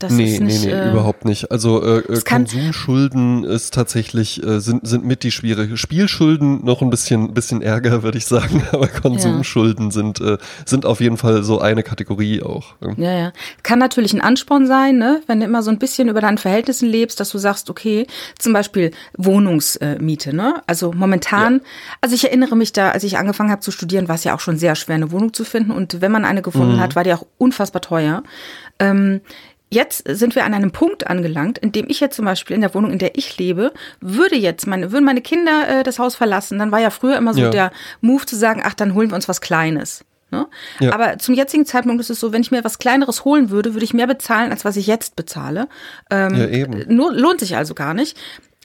[0.00, 1.50] Das nee, ist nicht, nee, nee, äh, überhaupt nicht.
[1.50, 5.76] Also äh, äh, Konsumschulden ist tatsächlich, äh, sind, sind mit die schwierige.
[5.76, 11.00] Spielschulden noch ein bisschen, bisschen ärger, würde ich sagen, aber Konsumschulden sind, äh, sind auf
[11.00, 12.76] jeden Fall so eine Kategorie auch.
[12.96, 13.32] Ja, ja.
[13.64, 15.20] Kann natürlich ein Ansporn sein, ne?
[15.26, 18.06] wenn du immer so ein bisschen über deinen Verhältnissen lebst, dass du sagst, okay,
[18.38, 20.62] zum Beispiel Wohnungsmiete, ne?
[20.68, 21.60] Also momentan,
[22.00, 24.40] also ich erinnere mich da, als ich angefangen habe zu studieren, war es ja auch
[24.40, 25.72] schon sehr schwer, eine Wohnung zu finden.
[25.72, 26.80] Und wenn man eine gefunden Mhm.
[26.80, 28.22] hat, war die auch unfassbar teuer.
[28.78, 29.20] Ähm,
[29.70, 32.74] Jetzt sind wir an einem Punkt angelangt, in dem ich jetzt zum Beispiel in der
[32.74, 36.58] Wohnung, in der ich lebe, würde jetzt meine, würden meine Kinder äh, das Haus verlassen,
[36.58, 37.50] dann war ja früher immer so Ja.
[37.50, 40.04] der Move zu sagen, ach, dann holen wir uns was Kleines.
[40.30, 40.46] Ne?
[40.80, 40.92] Ja.
[40.92, 43.84] Aber zum jetzigen Zeitpunkt ist es so, wenn ich mir was Kleineres holen würde, würde
[43.84, 45.68] ich mehr bezahlen, als was ich jetzt bezahle.
[46.10, 46.90] Ähm, Ja, eben.
[46.90, 48.16] Lohnt sich also gar nicht.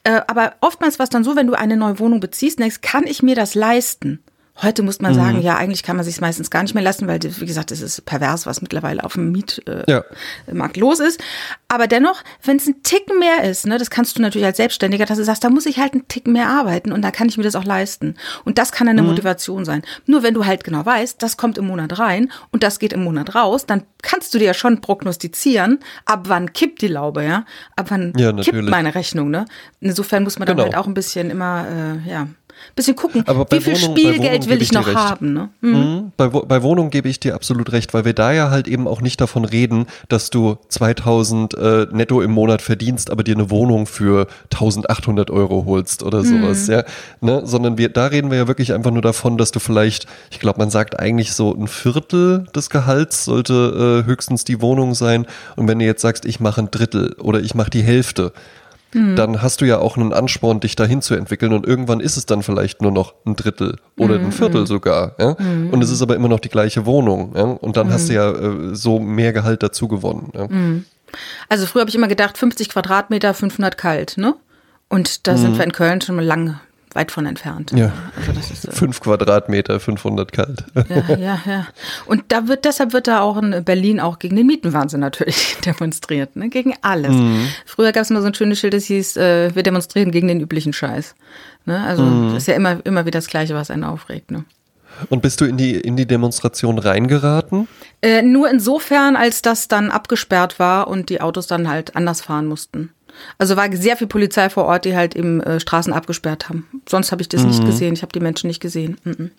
[0.04, 3.06] Äh, aber oftmals war es dann so, wenn du eine neue Wohnung beziehst, denkst, kann
[3.08, 4.22] ich mir das leisten?
[4.62, 5.16] Heute muss man Mhm.
[5.16, 7.82] sagen, ja, eigentlich kann man sich meistens gar nicht mehr lassen, weil, wie gesagt, es
[7.82, 10.04] ist pervers, was mittlerweile auf dem Mietmarkt äh, Ja.
[10.76, 11.20] Los ist.
[11.68, 15.06] Aber dennoch, wenn es ein Ticken mehr ist, ne, das kannst du natürlich als Selbstständiger,
[15.08, 17.38] dass du sagst, da muss ich halt einen Ticken mehr arbeiten und da kann ich
[17.38, 18.14] mir das auch leisten.
[18.46, 19.08] Und das kann eine Mhm.
[19.10, 19.82] Motivation sein.
[20.06, 23.04] Nur wenn du halt genau weißt, das kommt im Monat rein und das geht im
[23.04, 27.46] Monat raus, dann kannst du dir ja schon prognostizieren, ab wann kippt die Laube, ja?
[27.76, 29.46] Ab wann Ja, kippt meine Rechnung, ne?
[29.80, 30.66] Insofern muss man dann Genau.
[30.68, 31.66] halt auch ein bisschen immer,
[32.06, 32.28] äh, ja,
[32.76, 34.98] bisschen gucken, Aber wie viel Wohnung- Spielgeld will ich ich noch recht.
[34.98, 35.50] haben, ne?
[35.62, 35.72] Hm.
[35.72, 36.12] Mhm.
[36.18, 39.02] Bei, bei Wohnung gebe ich dir absolut recht, weil wir da ja halt eben auch
[39.02, 43.86] nicht davon reden, dass du 2000 äh, netto im Monat verdienst, aber dir eine Wohnung
[43.88, 46.84] für 1800 Euro holst oder sowas, ja,
[47.22, 47.42] ne?
[47.46, 50.60] sondern wir, da reden wir ja wirklich einfach nur davon, dass du vielleicht, ich glaube,
[50.60, 55.68] man sagt eigentlich so ein Viertel des Gehalts sollte äh, höchstens die Wohnung sein und
[55.68, 58.32] wenn du jetzt sagst, ich mache ein Drittel oder ich mache die Hälfte,
[58.94, 62.26] dann hast du ja auch einen Ansporn, dich dahin zu entwickeln und irgendwann ist es
[62.26, 65.16] dann vielleicht nur noch ein Drittel oder ein Viertel sogar.
[65.20, 65.36] Ja?
[65.72, 67.34] Und es ist aber immer noch die gleiche Wohnung.
[67.36, 67.44] Ja?
[67.44, 70.32] Und dann hast du ja äh, so mehr Gehalt dazu gewonnen.
[70.36, 70.48] Ja?
[71.50, 74.36] Also früher habe ich immer gedacht, 50 Quadratmeter, 500 kalt, ne?
[74.90, 76.60] Und da sind wir in Köln schon mal lang
[76.96, 77.72] weit von entfernt.
[77.72, 77.92] Ja.
[78.16, 80.64] Also das ist, äh, Fünf Quadratmeter, 500 kalt.
[80.90, 81.68] ja, ja, ja.
[82.06, 86.36] Und da wird, deshalb wird da auch in Berlin auch gegen den Mietenwahnsinn natürlich demonstriert,
[86.36, 86.50] ne?
[86.50, 87.16] Gegen alles.
[87.66, 90.40] Früher gab es immer so ein schönes Schild, das hieß, äh, wir demonstrieren gegen den
[90.40, 91.16] üblichen Scheiß.
[91.66, 91.82] Ne?
[91.84, 94.46] Also das ist ja immer, immer wieder das Gleiche, was einen aufregt, ne?
[95.10, 97.68] Und bist du in die, in die Demonstration reingeraten?
[98.02, 102.46] Äh, nur insofern, als das dann abgesperrt war und die Autos dann halt anders fahren
[102.46, 102.92] mussten.
[103.38, 106.68] Also war sehr viel Polizei vor Ort, die halt eben äh, Straßen abgesperrt haben.
[106.88, 107.94] Sonst habe ich das nicht gesehen.
[107.94, 108.98] Ich habe die Menschen nicht gesehen.
[109.04, 109.32] Mhm.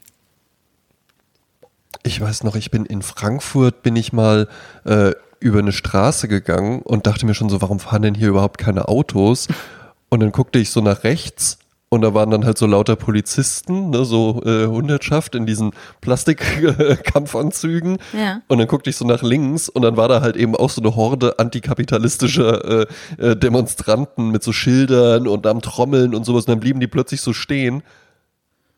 [2.03, 4.49] Ich weiß noch, ich bin in Frankfurt, bin ich mal
[4.85, 8.59] äh, über eine Straße gegangen und dachte mir schon so, warum fahren denn hier überhaupt
[8.59, 9.49] keine Autos?
[10.11, 11.59] Und dann guckte ich so nach rechts
[11.95, 17.99] und da waren dann halt so lauter Polizisten, ne, so äh, Hundertschaft in diesen Plastikkampfanzügen.
[18.13, 18.43] Ja.
[18.49, 20.83] Und dann guckte ich so nach links und dann war da halt eben auch so
[20.83, 22.87] eine Horde antikapitalistischer äh,
[23.19, 26.45] äh, Demonstranten mit so Schildern und am Trommeln und sowas.
[26.45, 27.83] Und dann blieben die plötzlich so stehen.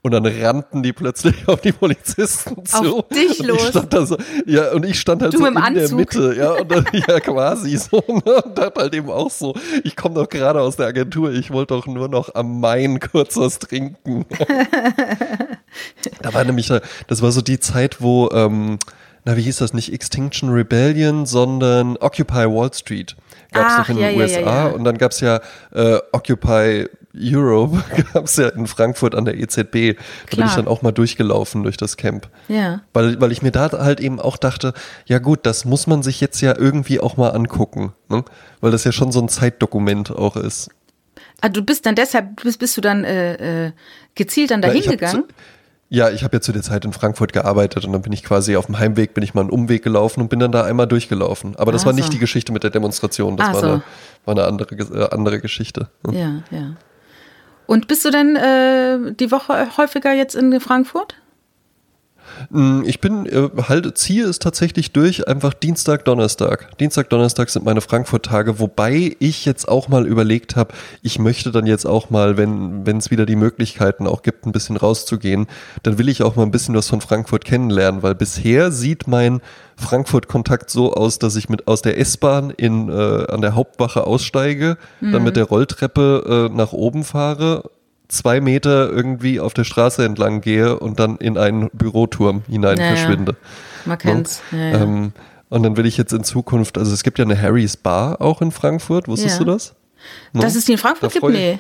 [0.03, 2.99] Und dann rannten die plötzlich auf die Polizisten zu.
[2.99, 3.63] Auf dich und los.
[3.63, 5.99] Ich stand da so, ja, und ich stand halt Du so in der Anzug.
[5.99, 9.97] Mitte, ja, und dann, ja, quasi so, ne, und dachte halt eben auch so, ich
[9.97, 13.59] komme doch gerade aus der Agentur, ich wollte doch nur noch am Main kurz was
[13.59, 14.27] trinken.
[16.23, 18.79] da war nämlich, äh, das war so die Zeit, wo, ähm,
[19.25, 23.17] na, wie hieß das, nicht Extinction Rebellion, sondern Occupy Wall Street
[23.53, 24.67] gab es noch in den ja, USA ja, ja.
[24.69, 25.41] und dann gab es ja
[25.73, 29.73] äh, Occupy Europe, gab es ja in Frankfurt an der EZB.
[29.73, 30.49] Da bin Klar.
[30.49, 32.29] ich dann auch mal durchgelaufen durch das Camp.
[32.49, 32.81] Ja.
[32.93, 34.75] Weil, weil ich mir da halt eben auch dachte,
[35.07, 38.25] ja gut, das muss man sich jetzt ja irgendwie auch mal angucken, ne?
[38.61, 40.71] weil das ja schon so ein Zeitdokument auch ist.
[41.41, 43.73] Ah, du bist dann deshalb, bist, bist du dann äh, äh,
[44.15, 45.25] gezielt dann dahin hab gegangen?
[45.29, 45.35] Zu,
[45.89, 48.57] ja, ich habe ja zu der Zeit in Frankfurt gearbeitet und dann bin ich quasi
[48.57, 51.55] auf dem Heimweg, bin ich mal einen Umweg gelaufen und bin dann da einmal durchgelaufen.
[51.57, 51.99] Aber das Ach war so.
[51.99, 53.67] nicht die Geschichte mit der Demonstration, das Ach war, so.
[53.67, 53.83] eine,
[54.25, 55.89] war eine andere, äh, andere Geschichte.
[56.11, 56.77] Ja, ja.
[57.67, 61.17] Und bist du denn äh, die Woche häufiger jetzt in Frankfurt?
[62.51, 66.77] Mm, Ich bin, äh, halt, ziehe es tatsächlich durch, einfach Dienstag, Donnerstag.
[66.79, 71.67] Dienstag, Donnerstag sind meine Frankfurt-Tage, wobei ich jetzt auch mal überlegt habe, ich möchte dann
[71.67, 75.47] jetzt auch mal, wenn wenn es wieder die Möglichkeiten auch gibt, ein bisschen rauszugehen,
[75.83, 79.41] dann will ich auch mal ein bisschen was von Frankfurt kennenlernen, weil bisher sieht mein
[79.77, 84.79] Frankfurt-Kontakt so aus, dass ich mit aus der S-Bahn in äh, an der Hauptwache aussteige,
[85.01, 87.65] dann mit der Rolltreppe äh, nach oben fahre
[88.09, 92.85] zwei Meter irgendwie auf der Straße entlang gehe und dann in einen Büroturm hinein Ja,
[92.85, 92.97] ja.
[92.97, 93.37] verschwinde.
[93.85, 94.43] Man kennt's.
[94.53, 94.83] Ja, ja.
[94.83, 95.13] Ähm,
[95.49, 98.43] und dann will ich jetzt in Zukunft, also es gibt ja eine Harry's Bar auch
[98.43, 99.45] in Frankfurt, wusstest Ja.
[99.45, 99.75] du das?
[100.33, 100.43] Ne?
[100.43, 101.33] Dass es die in Frankfurt Da gibt?
[101.33, 101.59] ich- Nee.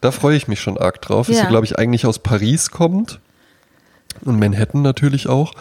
[0.00, 1.28] Da freue ich mich schon arg drauf.
[1.28, 1.44] Ist Ja.
[1.44, 3.20] ja, glaube ich, eigentlich aus Paris kommt.
[4.24, 5.54] Und Manhattan natürlich auch.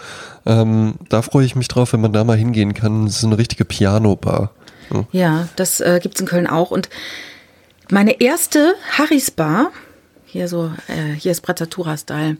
[0.45, 3.05] Ähm, da freue ich mich drauf, wenn man da mal hingehen kann.
[3.07, 4.51] Es ist eine richtige Piano-Bar.
[4.91, 5.05] Ja.
[5.11, 6.69] Ja, das äh, gibt's in Köln auch.
[6.71, 6.89] Und
[7.91, 9.71] meine erste Harrys Bar,
[10.25, 12.37] hier so, äh, hier ist Brazzatura-Style.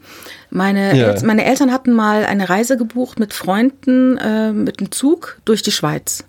[0.49, 1.11] Meine, Ja.
[1.11, 5.61] El- meine Eltern hatten mal eine Reise gebucht mit Freunden äh, mit dem Zug durch
[5.61, 6.23] die Schweiz.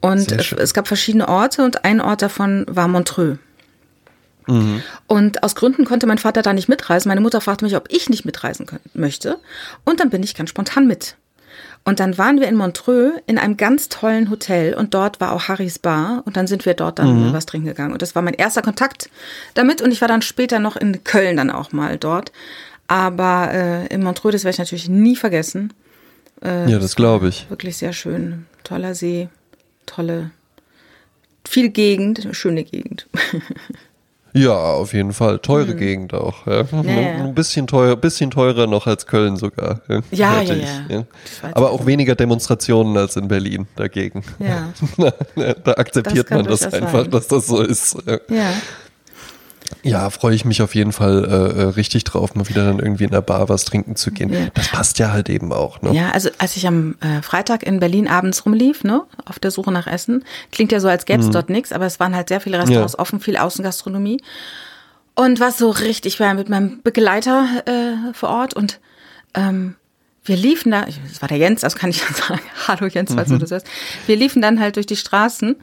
[0.00, 3.38] Und es, gab verschiedene Orte und ein Ort davon war Montreux.
[5.06, 7.08] Und aus Gründen konnte mein Vater da nicht mitreisen.
[7.08, 9.38] Meine Mutter fragte mich, ob ich nicht mitreisen können, möchte.
[9.84, 11.14] Und dann bin ich ganz spontan mit.
[11.84, 15.48] Und dann waren wir in Montreux in einem ganz tollen Hotel und dort war auch
[15.48, 17.92] Harrys Bar und dann sind wir dort dann was trinken gegangen.
[17.92, 19.10] Und das war mein erster Kontakt
[19.54, 22.30] damit und ich war dann später noch in Köln dann auch mal dort.
[22.86, 25.72] Aber äh, in Montreux, das werde ich natürlich nie vergessen.
[26.44, 27.50] ja, das glaube ich.
[27.50, 28.46] Wirklich sehr schön.
[28.62, 29.28] Toller See,
[29.86, 30.30] tolle,
[31.44, 33.08] viel Gegend, schöne Gegend.
[34.34, 35.38] Ja, auf jeden Fall.
[35.38, 36.46] Teure Gegend auch.
[36.46, 36.62] Ja.
[36.62, 36.88] Mhm.
[36.88, 37.24] ja.
[37.24, 39.80] Ein bisschen teuer, bisschen teurer noch als Köln sogar.
[39.88, 40.42] Ja, Ja,
[40.88, 41.04] ja,
[41.52, 44.24] Aber auch weniger Demonstrationen als in Berlin dagegen.
[44.38, 44.72] Ja.
[45.64, 47.10] da akzeptiert Das man das einfach, sein.
[47.10, 47.96] dass das so ist.
[48.06, 48.52] Ja.
[49.82, 50.02] Ja.
[50.02, 53.04] Ja, freue ich mich auf jeden Fall äh, äh, richtig drauf, mal wieder dann irgendwie
[53.04, 54.32] in der Bar was trinken zu gehen.
[54.32, 54.46] Ja.
[54.54, 55.82] Das passt ja halt eben auch.
[55.82, 55.92] Ne?
[55.92, 59.72] Ja, also als ich am äh, Freitag in Berlin abends rumlief, ne, auf der Suche
[59.72, 62.40] nach Essen, klingt ja so, als gäbe es dort nichts, aber es waren halt sehr
[62.40, 62.98] viele Restaurants Ja.
[63.00, 64.22] offen, viel Außengastronomie.
[65.14, 68.80] Und was so richtig, ich war mit meinem Begleiter äh, vor Ort und
[69.34, 69.74] ähm,
[70.24, 73.28] wir liefen da, das war der Jens, also kann ich dann sagen, hallo Jens, falls
[73.30, 73.66] du das hörst.
[74.06, 75.56] Wir liefen dann halt durch die Straßen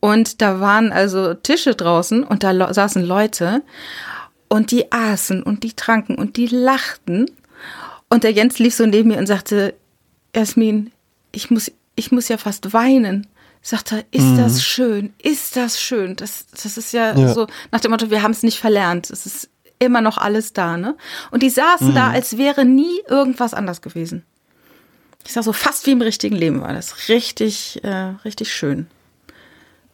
[0.00, 3.62] und da waren also Tische draußen und da saßen Leute
[4.48, 7.30] und die aßen und die tranken und die lachten.
[8.08, 9.74] Und der Jens lief so neben mir und sagte,
[10.34, 10.90] Jasmin,
[11.32, 13.26] ich muss, ich muss ja fast weinen.
[13.62, 16.16] Sagt er, ist das schön, ist das schön.
[16.16, 17.34] Das, das ist ja, Ja.
[17.34, 19.10] so nach dem Motto, wir haben es nicht verlernt.
[19.10, 20.96] Es ist immer noch alles da, ne?
[21.30, 24.24] Und die saßen da, als wäre nie irgendwas anders gewesen.
[25.26, 27.08] Ich sag so, fast wie im richtigen Leben war das.
[27.10, 28.86] Richtig, äh, richtig schön.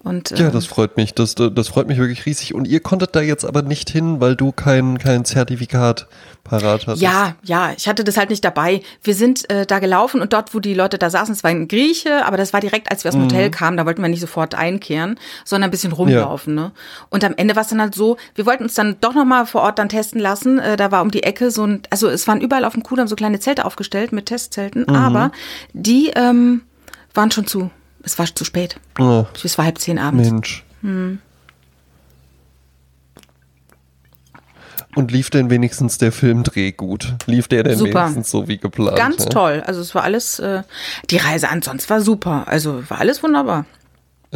[0.06, 1.14] Und, Ja, ähm, das freut mich.
[1.14, 2.54] Das, das freut mich wirklich riesig.
[2.54, 6.06] Und ihr konntet da jetzt aber nicht hin, weil du kein, kein Zertifikat
[6.44, 7.00] parat hast.
[7.00, 8.82] Ja, ja, ich hatte das halt nicht dabei.
[9.02, 11.66] Wir sind äh, da gelaufen und dort, wo die Leute da saßen, es war ein
[11.66, 14.20] Grieche, aber das war direkt, als wir aus dem Hotel kamen, da wollten wir nicht
[14.20, 16.54] sofort einkehren, sondern ein bisschen rumlaufen.
[16.54, 16.70] Ne?
[17.10, 19.62] Und am Ende war es dann halt so, wir wollten uns dann doch nochmal vor
[19.62, 20.60] Ort dann testen lassen.
[20.60, 23.08] Äh, da war um die Ecke so ein, also es waren überall auf dem Kudamm
[23.08, 25.32] so kleine Zelte aufgestellt mit Testzelten, aber
[25.72, 26.62] die ähm,
[27.12, 27.70] waren schon zu.
[28.06, 28.78] Es war zu spät.
[29.00, 30.30] Ah, Es war halb zehn abends.
[30.30, 30.64] Mensch.
[30.82, 31.18] Hm.
[34.94, 37.16] Und lief denn wenigstens der Filmdreh gut?
[37.26, 38.02] Lief der denn Super.
[38.02, 38.96] wenigstens so wie geplant?
[38.96, 39.28] Ganz ja?
[39.30, 39.62] toll.
[39.66, 40.62] Also es war alles, äh,
[41.10, 42.44] die Reise ansonsten war super.
[42.46, 43.66] Also war alles wunderbar.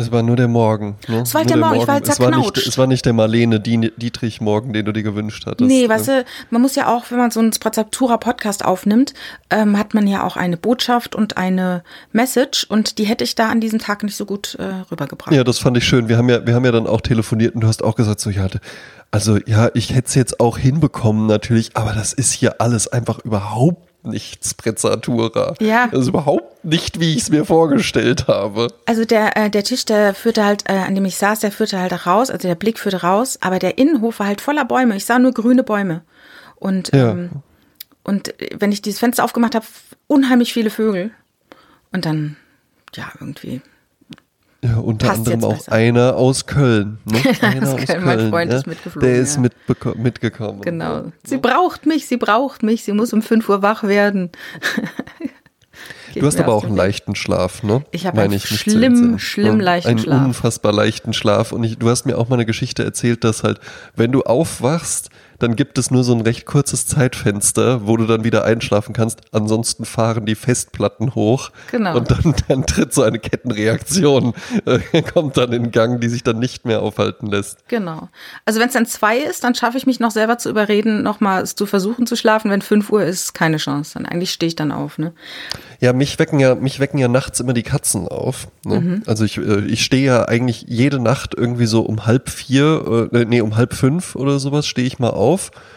[0.01, 0.97] Es war nur der Morgen.
[1.09, 1.21] Ne?
[1.21, 3.13] Es war halt der Morgen, ich war halt es war, nicht, es war nicht der
[3.13, 5.69] Marlene Dietrich-Morgen, den du dir gewünscht hattest.
[5.69, 5.89] Nee, ne?
[5.89, 9.15] weißt du, man muss ja auch, wenn man so einen Sprezzatura-Podcast aufnimmt,
[9.51, 11.83] ähm, hat man ja auch eine Botschaft und eine
[12.13, 15.35] Message und die hätte ich da an diesem Tag nicht so gut äh, rübergebracht.
[15.35, 16.09] Ja, das fand ich schön.
[16.09, 18.31] Wir haben ja, wir haben ja dann auch telefoniert und du hast auch gesagt, so,
[18.31, 18.47] ja,
[19.11, 23.19] also ja, ich hätte es jetzt auch hinbekommen natürlich, aber das ist hier alles einfach
[23.21, 25.55] überhaupt nicht Sprezzatura.
[25.61, 25.89] Ja.
[25.89, 28.69] Das ist überhaupt nicht, wie ich es mir vorgestellt habe.
[28.87, 31.79] Also der, äh, der Tisch, der führte halt, äh, an dem ich saß, der führte
[31.79, 34.97] halt raus, also der Blick führte raus, aber der Innenhof war halt voller Bäume.
[34.97, 36.03] Ich sah nur grüne Bäume.
[36.57, 37.11] Und, Ja.
[37.13, 37.31] ähm,
[38.05, 39.67] und äh, wenn ich dieses Fenster aufgemacht habe,
[40.07, 41.11] unheimlich viele Vögel.
[41.93, 42.37] Und dann,
[42.95, 43.61] ja, irgendwie.
[44.63, 45.73] Ja, unter Passt anderem auch besser.
[45.73, 46.99] einer aus Köln.
[47.07, 47.19] Ne?
[47.41, 49.93] Einer Aus Köln, mein Freund ist mitgeflogen, Der ist ja.
[49.95, 50.61] mitgekommen.
[50.61, 51.05] Genau.
[51.25, 54.31] Sie braucht mich, sie braucht mich, sie muss um 5 Uhr wach werden.
[56.15, 56.79] Du hast aber auch einen Weg.
[56.79, 57.85] leichten Schlaf, ne?
[57.93, 60.25] Ich habe einen mich zu schlimm, schlimm Ja, leichten einen Schlaf.
[60.25, 61.53] unfassbar leichten Schlaf.
[61.53, 63.61] Und ich, du hast mir auch mal eine Geschichte erzählt, dass halt,
[63.95, 68.25] wenn du aufwachst, dann gibt es nur so ein recht kurzes Zeitfenster, wo du dann
[68.25, 69.23] wieder einschlafen kannst.
[69.33, 71.51] Ansonsten fahren die Festplatten hoch.
[71.71, 71.97] Genau.
[71.97, 74.35] Und dann, dann tritt so eine Kettenreaktion,
[74.67, 77.67] äh, kommt dann in Gang, die sich dann nicht mehr aufhalten lässt.
[77.69, 78.09] Genau.
[78.45, 81.47] Also wenn es dann zwei ist, dann schaffe ich mich noch selber zu überreden, nochmal
[81.47, 82.51] zu versuchen zu schlafen.
[82.51, 83.95] Wenn 5 Uhr ist, keine Chance.
[83.95, 84.99] Dann eigentlich stehe ich dann auf.
[84.99, 85.15] Ne?
[85.81, 88.49] Ja, mich wecken ja, mich wecken ja nachts immer die Katzen auf.
[88.67, 88.81] Ne?
[88.81, 89.03] Mhm.
[89.07, 93.25] Also ich, äh, ich stehe ja eigentlich jede Nacht irgendwie so um halb vier, äh,
[93.25, 95.30] nee, um halb fünf oder sowas stehe ich mal auf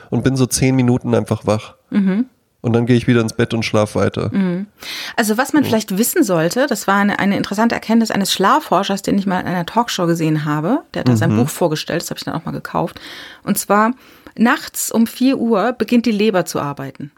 [0.10, 1.76] und bin so zehn Minuten einfach wach.
[1.90, 2.26] Mhm.
[2.62, 4.32] Und dann gehe ich wieder ins Bett und schlaf weiter.
[5.18, 9.18] Also was man vielleicht wissen sollte, das war eine, eine interessante Erkenntnis eines Schlafforschers, den
[9.18, 10.84] ich mal in einer Talkshow gesehen habe.
[10.94, 13.02] Der hat da sein Buch vorgestellt, das habe ich dann auch mal gekauft.
[13.44, 13.92] Und zwar,
[14.38, 17.12] nachts um 4 Uhr beginnt die Leber zu arbeiten.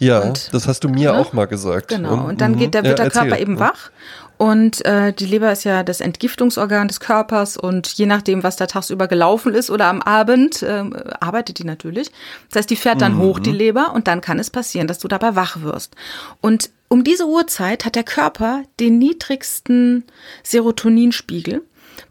[0.00, 1.18] Ja, Und- das hast du mir ne?
[1.18, 1.88] auch mal gesagt.
[1.88, 2.16] Genau.
[2.16, 2.58] Mhm, Und dann mhm.
[2.58, 3.90] geht der, wird Ja, der Körper eben wach.
[4.38, 8.66] Und äh, die Leber ist ja das Entgiftungsorgan des Körpers und je nachdem, was da
[8.66, 12.10] tagsüber gelaufen ist oder am Abend, ähm, arbeitet die natürlich.
[12.50, 15.08] Das heißt, die fährt dann hoch, die Leber, und dann kann es passieren, dass du
[15.08, 15.94] dabei wach wirst.
[16.40, 20.04] Und um diese Uhrzeit hat der Körper den niedrigsten
[20.42, 21.62] Serotoninspiegel.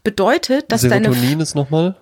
[0.02, 1.96] Bedeutet, dass deine Serotonin ist nochmal?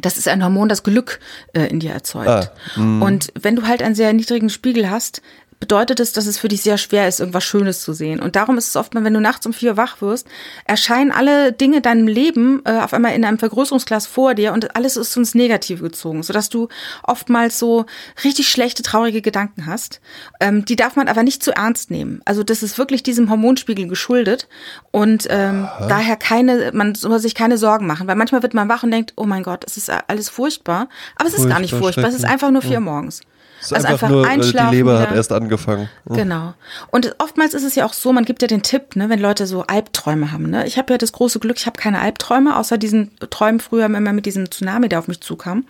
[0.00, 1.20] das ist ein Hormon, das Glück
[1.52, 2.28] äh, in dir erzeugt.
[2.28, 5.22] Ah, und wenn du halt einen sehr niedrigen Spiegel hast,
[5.64, 8.20] bedeutet es, dass es für dich sehr schwer ist, irgendwas Schönes zu sehen.
[8.20, 10.26] Und darum ist es oft mal, wenn du nachts um vier wach wirst,
[10.66, 14.98] erscheinen alle Dinge deinem Leben äh, auf einmal in einem Vergrößerungsglas vor dir und alles
[14.98, 16.68] ist ins Negative gezogen, sodass du
[17.02, 17.86] oftmals so
[18.24, 20.02] richtig schlechte, traurige Gedanken hast.
[20.38, 22.20] Ähm, die darf man aber nicht zu ernst nehmen.
[22.26, 24.48] Also das ist wirklich diesem Hormonspiegel geschuldet
[24.90, 28.82] und ähm, daher keine, man soll sich keine Sorgen machen, weil manchmal wird man wach
[28.82, 31.92] und denkt, oh mein Gott, es ist alles furchtbar, aber es ist gar nicht Furchtbar,
[31.94, 33.22] furchtbar, es ist einfach nur vier Uhr morgens.
[33.64, 35.16] Es ist einfach, nur, äh, die Leber hat wieder.
[35.16, 35.88] erst angefangen.
[36.06, 36.54] Genau.
[36.90, 39.46] Und oftmals ist es ja auch so, man gibt ja den Tipp, ne, wenn Leute
[39.46, 40.50] so Albträume haben.
[40.50, 40.66] Ne?
[40.66, 44.12] Ich habe ja das große Glück, ich habe keine Albträume, außer diesen Träumen früher immer
[44.12, 45.64] mit diesem Tsunami, der auf mich zukam.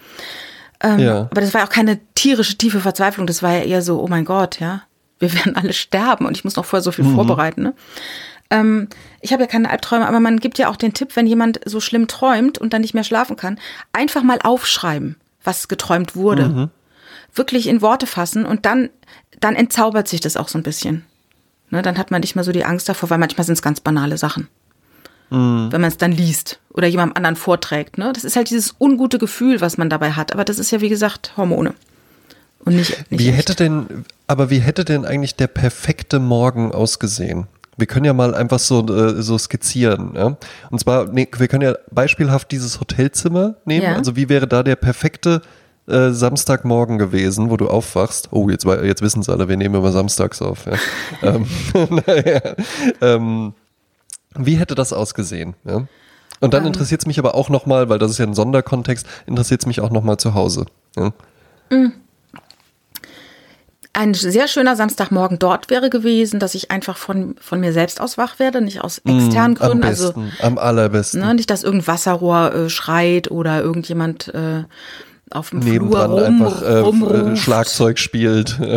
[0.80, 1.20] Ähm, Ja.
[1.30, 3.26] Aber das war ja auch keine tierische, tiefe Verzweiflung.
[3.26, 4.83] Das war ja eher so, oh mein Gott, ja,
[5.18, 7.62] wir werden alle sterben und ich muss noch vorher so viel vorbereiten.
[7.62, 7.74] Ne?
[8.50, 8.88] Ähm,
[9.20, 11.80] ich habe ja keine Albträume, aber man gibt ja auch den Tipp, wenn jemand so
[11.80, 13.59] schlimm träumt und dann nicht mehr schlafen kann,
[13.92, 16.70] einfach mal aufschreiben, was geträumt wurde.
[17.35, 18.90] Wirklich in Worte fassen und dann,
[19.40, 21.05] dann entzaubert sich das auch so ein bisschen.
[21.70, 23.81] Ne, dann hat man nicht mehr so die Angst davor, weil manchmal sind es ganz
[23.81, 24.49] banale Sachen.
[25.31, 27.99] Wenn man es dann liest oder jemandem anderen vorträgt.
[27.99, 28.12] Ne?
[28.12, 30.33] Das ist halt dieses ungute Gefühl, was man dabei hat.
[30.33, 31.75] Aber das ist ja, wie gesagt, Hormone.
[32.61, 33.38] Und nicht, nicht Wie echt.
[33.38, 37.49] hätte denn, aber wie hätte denn eigentlich der perfekte Morgen ausgesehen?
[37.77, 40.12] Wir können ja mal einfach so, äh, so skizzieren.
[40.14, 40.37] Ja?
[40.70, 43.87] Und zwar, nee, wir können ja beispielhaft dieses Hotelzimmer nehmen.
[43.87, 43.97] Ja.
[43.97, 45.42] Also wie wäre da der perfekte
[45.87, 48.29] äh, Samstagmorgen gewesen, wo du aufwachst?
[48.31, 50.66] Oh, jetzt, jetzt wissen es alle, wir nehmen immer samstags auf.
[50.66, 50.73] Ja.
[51.35, 51.47] ähm,
[52.07, 52.40] naja,
[53.01, 53.55] ähm,
[54.37, 55.55] wie hätte das ausgesehen?
[55.64, 55.87] Ja?
[56.40, 56.68] Und dann Ähm.
[56.68, 59.81] interessiert es mich aber auch nochmal, weil das ist ja ein Sonderkontext, interessiert es mich
[59.81, 60.66] auch nochmal zu Hause.
[60.97, 61.12] Ja?
[63.97, 68.18] Ein sehr schöner Samstagmorgen dort wäre gewesen, dass ich einfach von, von mir selbst aus
[68.18, 69.85] wach werde, nicht aus externen Mm, Am Gründen.
[69.85, 71.20] Also besten, am allerbesten.
[71.20, 74.64] ne, nicht, dass irgendein Wasserrohr äh, schreit oder irgendjemand äh,
[75.31, 77.39] auf dem Flur nebendran rum, einfach äh, rumruft.
[77.39, 78.59] Schlagzeug spielt.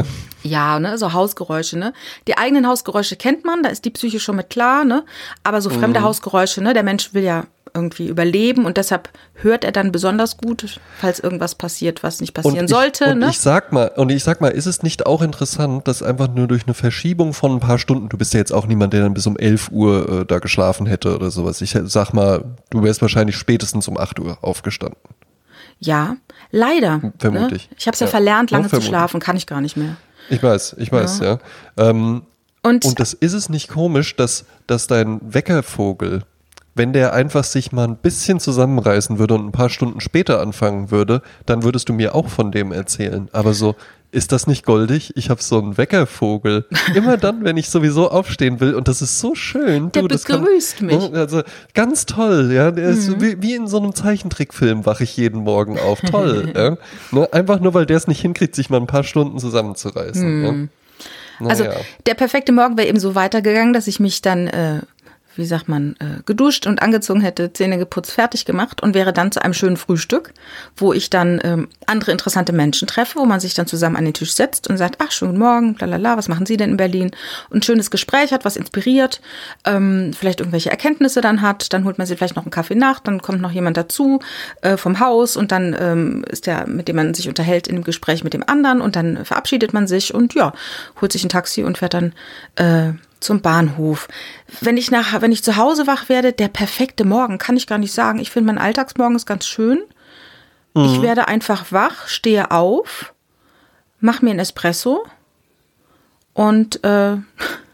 [0.44, 1.94] Ja, ne, so Hausgeräusche, ne?
[2.28, 5.04] Die eigenen Hausgeräusche kennt man, da ist die Psyche schon mit klar, ne?
[5.44, 5.80] Aber so Mhm.
[5.80, 6.74] fremde Hausgeräusche, ne?
[6.74, 11.56] Der Mensch will ja irgendwie überleben und deshalb hört er dann besonders gut, falls irgendwas
[11.56, 13.30] passiert, was nicht passieren ich, sollte, und ne?
[13.30, 16.48] ich sag mal, und ich sag mal, ist es nicht auch interessant, dass einfach nur
[16.48, 19.14] durch eine Verschiebung von ein paar Stunden, du bist ja jetzt auch niemand, der dann
[19.14, 21.62] bis um 11 Uhr äh, da geschlafen hätte oder sowas.
[21.62, 24.98] Ich sag mal, du wärst wahrscheinlich spätestens um 8 Uhr aufgestanden.
[25.80, 26.18] Ja,
[26.52, 27.14] leider.
[27.20, 27.70] Vermutlich.
[27.70, 27.76] Ne?
[27.80, 28.12] Ich habe es ja, Ja.
[28.12, 29.96] verlernt, lange Ja, zu schlafen, kann ich gar nicht mehr.
[30.30, 31.40] Ich weiß, ich weiß, ja.
[31.78, 32.24] Ähm,
[32.64, 36.24] Und, und das ist es nicht komisch, dass, dass dein Weckervogel
[36.78, 40.92] wenn der einfach sich mal ein bisschen zusammenreißen würde und ein paar Stunden später anfangen
[40.92, 43.30] würde, dann würdest du mir auch von dem erzählen.
[43.34, 43.76] Aber so,
[44.12, 45.12] ist das nicht goldig?
[45.16, 46.66] Ich habe so einen Weckervogel.
[46.96, 49.92] Immer dann, wenn ich sowieso aufstehen will und das ist so schön.
[49.92, 51.10] Der du, das begrüßt kann, mich.
[51.12, 51.42] Ne, also
[51.74, 52.72] ganz toll, ja.
[52.72, 53.22] Der ist Mhm.
[53.22, 56.00] wie, wie in so einem Zeichentrickfilm wache ich jeden Morgen auf.
[56.02, 56.52] Toll.
[56.56, 56.78] ja.
[57.12, 60.44] ne, einfach nur, weil der es nicht hinkriegt, sich mal ein paar Stunden zusammenzureißen.
[60.44, 60.52] Ja.
[60.52, 60.70] Mhm.
[61.46, 61.76] Also Naja.
[62.08, 64.82] der perfekte Morgen wäre eben so weitergegangen, dass ich mich dann, äh,
[65.38, 69.32] wie sagt man, äh, geduscht und angezogen hätte, Zähne geputzt, fertig gemacht und wäre dann
[69.32, 70.34] zu einem schönen Frühstück,
[70.76, 74.14] wo ich dann ähm, andere interessante Menschen treffe, wo man sich dann zusammen an den
[74.14, 77.12] Tisch setzt und sagt, ach, schönen Morgen, lalala, was machen Sie denn in Berlin?
[77.50, 79.22] Und ein schönes Gespräch hat, was inspiriert,
[79.66, 83.00] ähm, vielleicht irgendwelche Erkenntnisse dann hat, dann holt man sich vielleicht noch einen Kaffee nach,
[83.00, 84.20] dann kommt noch jemand dazu
[84.62, 87.84] äh, vom Haus und dann ähm, ist der, mit dem man sich unterhält, in dem
[87.84, 90.54] Gespräch mit dem anderen und dann verabschiedet man sich und ja,
[91.02, 92.14] holt sich ein Taxi und fährt dann
[92.56, 94.08] äh, zum Bahnhof.
[94.62, 97.78] Wenn ich nach, wenn ich zu Hause wach werde, der perfekte Morgen, kann ich gar
[97.78, 98.20] nicht sagen.
[98.20, 99.80] Ich finde, mein Alltagsmorgen ist ganz schön.
[100.86, 103.14] Ich werde einfach wach, stehe auf,
[104.00, 105.04] mache mir einen Espresso
[106.34, 107.18] und, äh,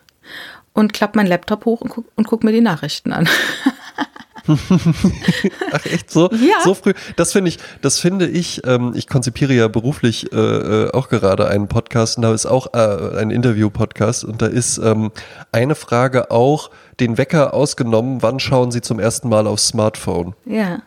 [0.73, 3.27] und klappe meinen Laptop hoch und guck, und guck mir die Nachrichten an.
[5.71, 6.29] Ach echt so?
[6.31, 6.61] Ja.
[6.63, 6.93] So früh?
[7.15, 11.47] Das finde ich, das finde ich, ähm, ich konzipiere ja beruflich äh, äh, auch gerade
[11.47, 15.11] einen Podcast und da ist auch äh, ein Interview-Podcast und da ist ähm,
[15.51, 20.35] eine Frage auch, den Wecker ausgenommen, wann schauen Sie zum ersten Mal aufs Smartphone?
[20.45, 20.81] Ja.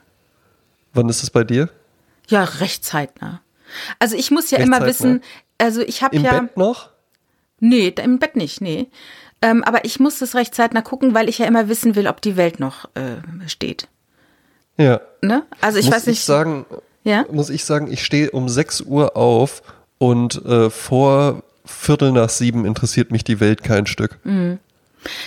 [0.93, 1.71] Wann ist es bei dir?
[2.29, 3.41] Ja, recht zeitnah.
[3.99, 4.89] Also ich muss ja Recht immer zeitnah?
[4.89, 5.23] wissen,
[5.59, 6.41] also ich habe Im ja.
[6.41, 6.91] Bett noch?
[7.59, 8.89] Nee, im Bett nicht, nee.
[9.43, 12.21] Ähm, aber ich muss das recht zeitnah gucken, weil ich ja immer wissen will, ob
[12.23, 13.17] die Welt noch äh,
[13.49, 13.89] steht.
[14.79, 15.01] Ja.
[15.23, 15.43] Ne?
[15.61, 16.19] Also ich muss weiß nicht.
[16.21, 16.65] ich sagen,
[17.05, 17.25] Ja?
[17.31, 19.63] muss ich sagen, ich stehe um 6 Uhr auf
[19.99, 24.19] und äh, vor Viertel nach sieben interessiert mich die Welt kein Stück.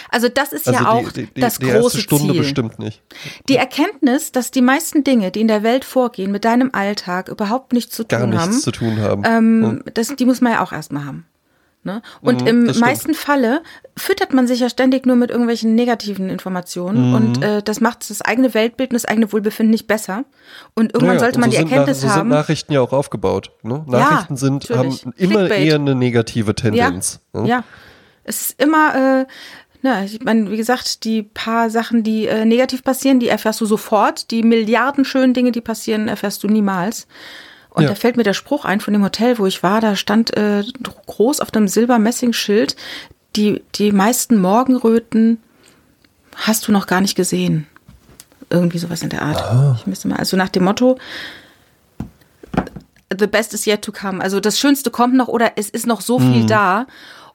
[0.10, 2.42] also das ist Also ja auch die, die, das die erste große Stunde Ziel.
[2.42, 3.02] bestimmt nicht.
[3.50, 7.74] Die Erkenntnis, dass die meisten Dinge, die in der Welt vorgehen, mit deinem Alltag überhaupt
[7.74, 9.24] nichts zu Gar tun nichts haben, zu tun haben.
[9.26, 11.26] ähm, das, die muss man ja auch erstmal haben.
[11.84, 12.02] Ne?
[12.22, 13.62] Und Mhm, im meisten Falle
[13.96, 17.14] füttert man sich ja ständig nur mit irgendwelchen negativen Informationen Mhm.
[17.16, 20.26] und äh, das macht das eigene Weltbild und das eigene Wohlbefinden nicht besser.
[20.76, 22.30] Und irgendwann Ja, sollte und man so die Erkenntnis Nach, so haben.
[22.30, 23.52] sind Nachrichten ja auch aufgebaut.
[23.64, 23.86] Ne?
[23.88, 25.68] Nachrichten sind, haben immer Clickbait.
[25.68, 27.22] eher eine negative Tendenz.
[27.34, 27.48] Ja, ne?
[27.48, 27.64] ja.
[28.26, 29.26] Es ist immer, äh,
[29.82, 33.66] na, ich meine, wie gesagt, die paar Sachen, die äh, negativ passieren, die erfährst du
[33.66, 34.30] sofort.
[34.32, 37.08] Die Milliarden schönen Dinge, die passieren, erfährst du niemals.
[37.80, 37.90] Und Ja.
[37.90, 40.64] da fällt mir der Spruch ein von dem Hotel, wo ich war, da stand äh,
[41.08, 42.76] groß auf dem Silber-Messing-Schild,
[43.36, 45.42] die, die meisten Morgenröten
[46.36, 47.68] hast du noch gar nicht gesehen.
[48.50, 49.78] Irgendwie sowas in der Art.
[49.80, 50.98] Ich müsste mal, also nach dem Motto,
[53.18, 54.22] the best is yet to come.
[54.22, 56.86] Also das Schönste kommt noch oder es ist noch so viel da.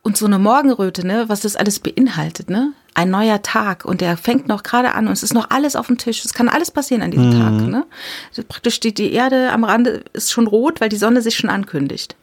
[0.05, 2.73] Und so eine Morgenröte, ne, was das alles beinhaltet, ne?
[2.93, 5.89] Ein neuer Tag und der fängt noch gerade an und es ist noch alles auf
[5.89, 6.25] dem Tisch.
[6.25, 7.87] Es kann alles passieren an diesem Tag, ne?
[8.29, 11.51] Also praktisch steht die Erde am Rande, ist schon rot, weil die Sonne sich schon
[11.51, 12.15] ankündigt.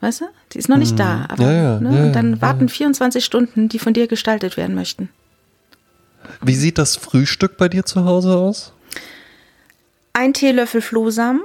[0.00, 0.24] Weißt du?
[0.52, 1.96] Die ist noch nicht da, aber Ja, ja, ne?
[1.96, 5.08] ja, und dann warten 24 Stunden, die von dir gestaltet werden möchten.
[6.42, 8.72] Wie sieht das Frühstück bei dir zu Hause aus?
[10.12, 11.42] Ein Teelöffel Flohsamen,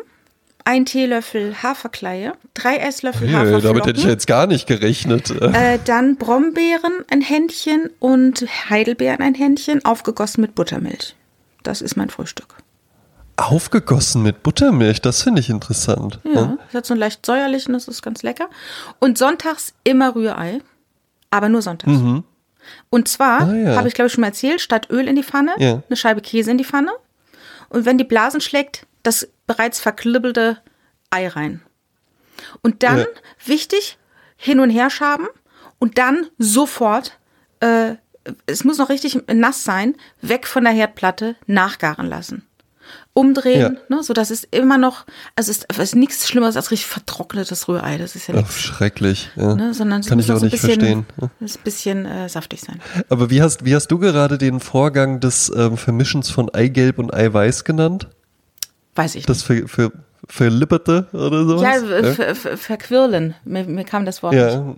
[0.65, 3.63] ein Teelöffel Haferkleie, drei Esslöffel Hey, Haferflocken.
[3.67, 5.29] damit hätte ich jetzt gar nicht gerechnet.
[5.31, 11.15] Äh, dann Brombeeren ein Händchen und Heidelbeeren ein Händchen, aufgegossen mit Buttermilch.
[11.63, 12.55] Das ist mein Frühstück.
[13.37, 16.19] Aufgegossen mit Buttermilch, das finde ich interessant.
[16.23, 18.49] Ja, das hat so einen leicht säuerlichen, das ist ganz lecker.
[18.99, 20.59] Und sonntags immer Rührei,
[21.31, 21.97] aber nur sonntags.
[22.91, 23.75] Und zwar, Ah, ja.
[23.75, 25.81] habe ich glaube ich schon mal erzählt, statt Öl in die Pfanne, Ja.
[25.87, 26.91] eine Scheibe Käse in die Pfanne.
[27.69, 30.57] Und wenn die Blasen schlägt, das bereits verklibbelte
[31.09, 31.61] Ei rein.
[32.61, 33.05] Und dann, Ja.
[33.45, 33.97] wichtig,
[34.37, 35.27] hin und her schaben
[35.79, 37.19] und dann sofort,
[37.59, 37.95] äh,
[38.45, 42.43] es muss noch richtig nass sein, weg von der Herdplatte, nachgaren lassen.
[43.13, 46.87] Umdrehen, ne, so dass es immer noch, also es ist, ist nichts Schlimmeres als richtig
[46.87, 47.97] vertrocknetes Rührei.
[47.97, 49.29] Das ist ja nichts, schrecklich.
[49.35, 49.53] Ja.
[49.55, 51.05] ne, sondern Kann muss ich auch so ein nicht bisschen, verstehen.
[51.41, 52.79] es ein bisschen äh, saftig sein.
[53.09, 57.13] Aber wie hast, wie hast du gerade den Vorgang des ähm, Vermischens von Eigelb und
[57.13, 58.07] Eiweiß genannt?
[58.95, 59.91] Weiß ich Das für, für
[60.27, 61.61] verlipperte oder sowas?
[61.61, 63.35] Ja, äh, ver- ver- verquirlen.
[63.45, 64.33] Mir, mir kam das Wort.
[64.33, 64.41] nicht.
[64.43, 64.75] ja.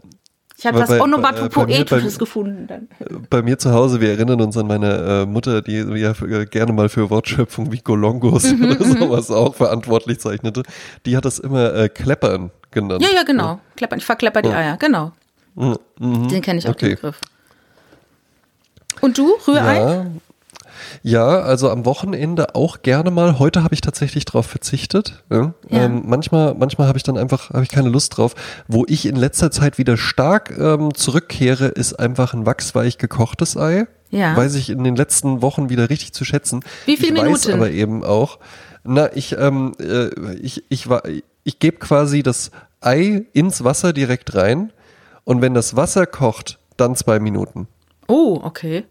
[0.55, 2.68] Ich habe was Onomatopoetisches bei- gefunden.
[2.68, 2.88] Dann.
[3.30, 6.45] Bei mir zu Hause, wir erinnern uns an meine äh, Mutter, die ja für, äh,
[6.45, 10.64] gerne mal für Wortschöpfung wie Golongos Mhm, oder sowas auch verantwortlich zeichnete.
[11.05, 13.01] Die hat das immer äh, Kleppern genannt.
[13.03, 13.59] Ja, ja, genau.
[13.76, 13.97] Kleppern.
[13.99, 15.11] Ich verklepper die Eier, genau.
[15.55, 16.93] Den kenne ich auch, den Mhm.
[16.93, 16.95] Okay.
[16.95, 17.20] Begriff.
[19.01, 19.78] Und du, Rührei?
[19.80, 20.05] Ja.
[21.01, 23.39] Ja, also am Wochenende auch gerne mal.
[23.39, 25.23] Heute habe ich tatsächlich drauf verzichtet.
[25.31, 25.53] Ja.
[25.69, 25.86] Ja.
[25.86, 28.36] Ähm, manchmal, manchmal habe ich dann einfach, habe ich keine Lust drauf.
[28.67, 33.88] Wo ich in letzter Zeit wieder stark ähm, zurückkehre, ist einfach ein wachsweich gekochtes Ei.
[34.09, 34.38] Ja.
[34.38, 36.63] weiß ich in den letzten Wochen wieder richtig zu schätzen.
[36.86, 37.53] Wie viele ich weiß Minuten?
[37.53, 38.38] aber eben auch,
[38.84, 41.01] na, ich, ähm, äh, ich, ich, war,
[41.43, 44.71] ich gebe quasi das Ei ins Wasser direkt rein
[45.23, 47.67] und wenn das Wasser kocht, dann zwei Minuten.
[48.07, 48.86] Oh, okay.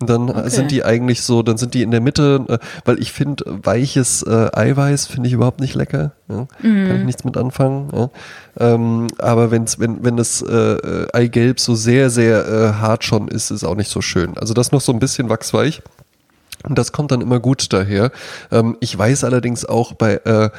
[0.00, 0.48] Dann Okay.
[0.48, 4.22] sind die eigentlich so, dann sind die in der Mitte, äh, weil ich finde, weiches
[4.22, 6.12] äh, Eiweiß finde ich überhaupt nicht lecker.
[6.28, 6.46] Ja?
[6.62, 7.88] Kann ich nichts mit anfangen.
[7.92, 8.10] Ja?
[8.60, 13.26] Ähm, aber wenn's, wenn, wenn das äh, äh, Eigelb so sehr, sehr äh, hart schon
[13.26, 14.38] ist, ist auch nicht so schön.
[14.38, 15.82] Also das noch so ein bisschen wachsweich.
[16.64, 18.10] Und das kommt dann immer gut daher.
[18.50, 20.50] Ähm, ich weiß allerdings auch bei äh,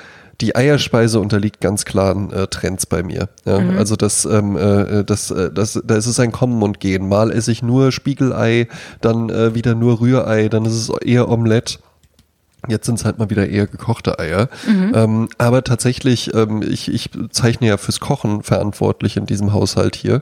[0.42, 3.30] die Eierspeise unterliegt ganz klaren äh, Trends bei mir.
[3.46, 3.58] Ja?
[3.78, 7.08] Also das, ähm, äh, das, äh, das, da ist es ein Kommen und Gehen.
[7.10, 8.68] Mal esse ich nur Spiegelei,
[9.02, 11.80] dann äh, wieder nur Rührei, dann ist es eher Omelette.
[12.68, 14.50] Jetzt sind es halt mal wieder eher gekochte Eier.
[14.94, 20.22] Ähm, aber tatsächlich, ähm, ich, ich zeichne ja fürs Kochen verantwortlich in diesem Haushalt hier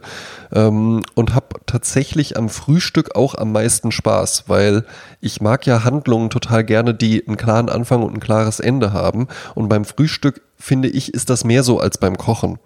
[0.52, 4.86] ähm, und habe tatsächlich am Frühstück auch am meisten Spaß, weil
[5.20, 9.28] ich mag ja Handlungen total gerne, die einen klaren Anfang und ein klares Ende haben.
[9.56, 12.60] Und beim Frühstück finde ich, ist das mehr so als beim Kochen.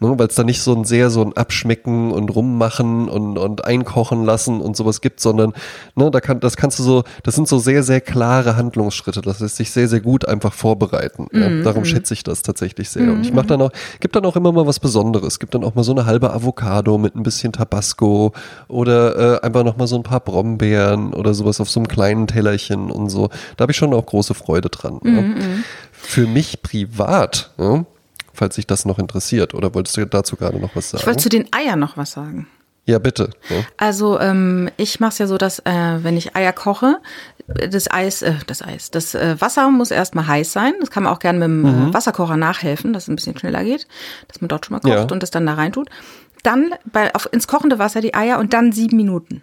[0.00, 3.64] Ne, weil es da nicht so ein sehr so ein Abschmecken und rummachen und, und
[3.64, 5.52] einkochen lassen und sowas gibt, sondern
[5.94, 9.20] ne, da kann, das kannst du so, das sind so sehr, sehr klare Handlungsschritte.
[9.22, 11.28] Das lässt sich sehr, sehr gut einfach vorbereiten.
[11.32, 11.62] Ja.
[11.62, 13.12] Darum schätze ich das tatsächlich sehr.
[13.12, 13.70] Und ich mache dann auch,
[14.00, 15.38] gibt dann auch immer mal was Besonderes.
[15.38, 18.32] Gibt dann auch mal so eine halbe Avocado mit ein bisschen Tabasco
[18.68, 22.26] oder äh, einfach noch mal so ein paar Brombeeren oder sowas auf so einem kleinen
[22.26, 23.28] Tellerchen und so.
[23.56, 25.00] Da habe ich schon auch große Freude dran.
[25.04, 25.22] Ja.
[25.92, 27.84] Für mich privat, ja,
[28.34, 31.18] falls sich das noch interessiert, oder wolltest du dazu gerade noch was Ich wollte sagen?
[31.18, 32.46] zu den Eiern noch was sagen.
[32.86, 33.30] Ja, bitte.
[33.48, 33.62] Ja.
[33.78, 36.98] Also ähm, ich mache es ja so, dass äh, wenn ich Eier koche,
[37.46, 40.74] das Eis, äh, das Eis, das äh, Wasser muss erstmal heiß sein.
[40.80, 43.64] Das kann man auch gerne mit dem äh, Wasserkocher nachhelfen, dass es ein bisschen schneller
[43.64, 43.86] geht,
[44.28, 45.02] dass man dort schon mal kocht Ja.
[45.10, 45.88] und das dann da rein tut.
[46.42, 49.42] Dann bei, auf, ins kochende Wasser die Eier und dann sieben Minuten.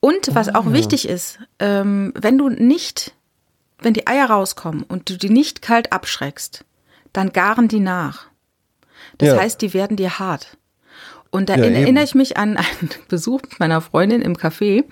[0.00, 3.12] Und was auch wichtig ist, ähm, wenn du nicht,
[3.80, 6.64] wenn die Eier rauskommen und du die nicht kalt abschreckst,
[7.14, 8.26] dann garen die nach.
[9.16, 9.36] Das Ja.
[9.38, 10.58] heißt, die werden dir hart.
[11.30, 14.84] Und da Ja, erinnere ich mich an einen Besuch mit meiner Freundin im Café.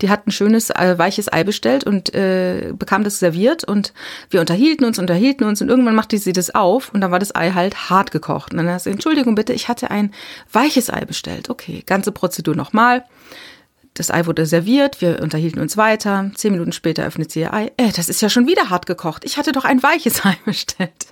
[0.00, 3.64] Die hat ein schönes, äh, weiches Ei bestellt und äh, bekam das serviert.
[3.64, 3.92] Und
[4.30, 5.60] wir unterhielten uns, unterhielten uns.
[5.60, 8.52] Und irgendwann machte sie das auf und dann war das Ei halt hart gekocht.
[8.52, 10.14] Und dann hat sie, Entschuldigung bitte, ich hatte ein
[10.52, 11.50] weiches Ei bestellt.
[11.50, 13.04] Okay, ganze Prozedur nochmal.
[13.94, 16.30] Das Ei wurde serviert, wir unterhielten uns weiter.
[16.34, 17.72] Zehn Minuten später öffnet sie ihr Ei.
[17.76, 19.24] Äh, das ist ja schon wieder hart gekocht.
[19.24, 21.06] Ich hatte doch ein weiches Ei bestellt.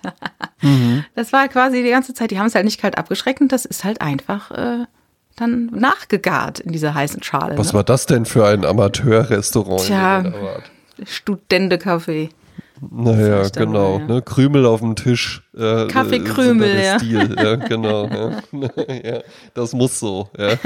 [1.15, 3.65] Das war quasi die ganze Zeit, die haben es halt nicht kalt abgeschreckt und das
[3.65, 4.87] ist halt einfach äh,
[5.37, 7.59] dann nachgegart in dieser heißen Schale.
[7.59, 7.75] Was ne?
[7.75, 9.83] war das denn für ein Amateurrestaurant?
[9.83, 10.25] Tja.
[11.05, 12.31] Studentekaffee.
[12.81, 13.99] Naja, genau.
[13.99, 14.15] mal, ja.
[14.15, 14.23] Ne?
[14.23, 15.43] Krümel auf dem Tisch.
[15.57, 16.93] Äh, Kaffeekrümel, äh, ja.
[16.93, 17.37] da der Stil.
[17.39, 18.07] Ja, genau.
[18.07, 18.31] ja.
[19.05, 19.21] ja,
[19.55, 20.29] das muss so.
[20.39, 20.57] Ja.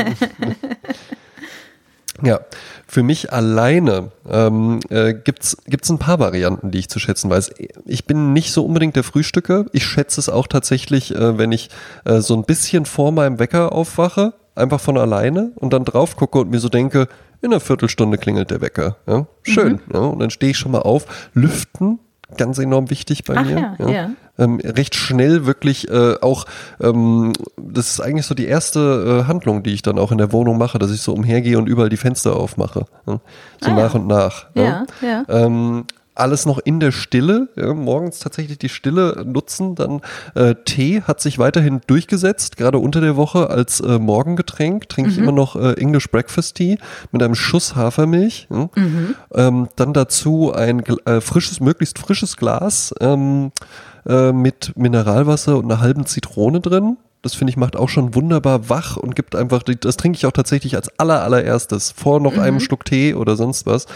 [2.22, 2.40] Ja,
[2.86, 7.52] für mich alleine ähm, äh, gibt's gibt's ein paar Varianten, die ich zu schätzen weiß.
[7.84, 9.66] Ich bin nicht so unbedingt der Frühstücker.
[9.72, 11.70] Ich schätze es auch tatsächlich, äh, wenn ich
[12.04, 16.38] äh, so ein bisschen vor meinem Wecker aufwache, einfach von alleine und dann drauf gucke
[16.40, 17.08] und mir so denke,
[17.42, 18.96] in einer Viertelstunde klingelt der Wecker.
[19.06, 19.26] Ja?
[19.42, 19.80] Schön.
[19.92, 20.00] Ja?
[20.00, 21.30] Und dann stehe ich schon mal auf.
[21.32, 21.98] Lüften,
[22.36, 23.76] ganz enorm wichtig bei Ach mir.
[23.78, 24.10] ja, ja.
[24.40, 26.46] Ähm, recht schnell wirklich äh, auch,
[26.80, 30.32] ähm, das ist eigentlich so die erste äh, Handlung, die ich dann auch in der
[30.32, 32.86] Wohnung mache, dass ich so umhergehe und überall die Fenster aufmache.
[33.06, 33.20] Ja?
[33.60, 34.00] So Ah, nach ja.
[34.00, 34.46] und nach.
[34.54, 35.24] Ja, ja.
[35.28, 35.84] Ähm,
[36.16, 39.74] alles noch in der Stille, ja, morgens tatsächlich die Stille nutzen.
[39.74, 40.02] Dann
[40.34, 44.88] äh, Tee hat sich weiterhin durchgesetzt, gerade unter der Woche als äh, Morgengetränk.
[44.88, 46.76] Trinke ich immer noch äh, English Breakfast Tea
[47.12, 48.48] mit einem Schuss Hafermilch.
[48.50, 48.68] Ja.
[49.34, 53.52] Ähm, dann dazu ein äh, frisches, möglichst frisches Glas ähm,
[54.06, 56.96] äh, mit Mineralwasser und einer halben Zitrone drin.
[57.22, 60.32] Das finde ich macht auch schon wunderbar wach und gibt einfach, das trinke ich auch
[60.32, 63.86] tatsächlich als aller allererstes vor noch einem Schluck Tee oder sonst was.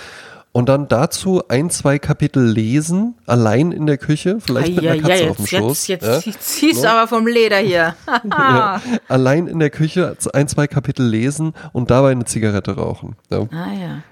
[0.52, 5.02] Und dann dazu ein, zwei Kapitel lesen, allein in der Küche, vielleicht mit einer Ja,
[5.02, 5.86] ja, Katze auf dem jetzt, Schoß.
[5.88, 6.18] jetzt, ja?
[6.20, 7.96] jetzt ziehst du aber vom Leder hier.
[8.30, 8.80] Ja.
[9.08, 13.16] Allein in der Küche ein, zwei Kapitel lesen und dabei eine Zigarette rauchen.
[13.30, 13.40] Ja.
[13.50, 14.02] Ah ja.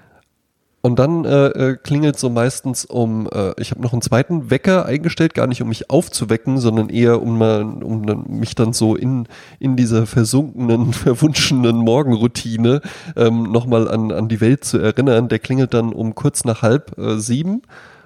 [0.85, 4.85] Und dann äh, äh, klingelt so meistens um, äh, ich habe noch einen zweiten Wecker
[4.85, 9.29] eingestellt, gar nicht um mich aufzuwecken, sondern eher um, mal, um mich dann so in,
[9.59, 12.81] in dieser versunkenen, verwunschenen Morgenroutine
[13.15, 15.29] ähm, nochmal an, an die Welt zu erinnern.
[15.29, 17.61] Der klingelt dann um kurz nach halb äh, sieben.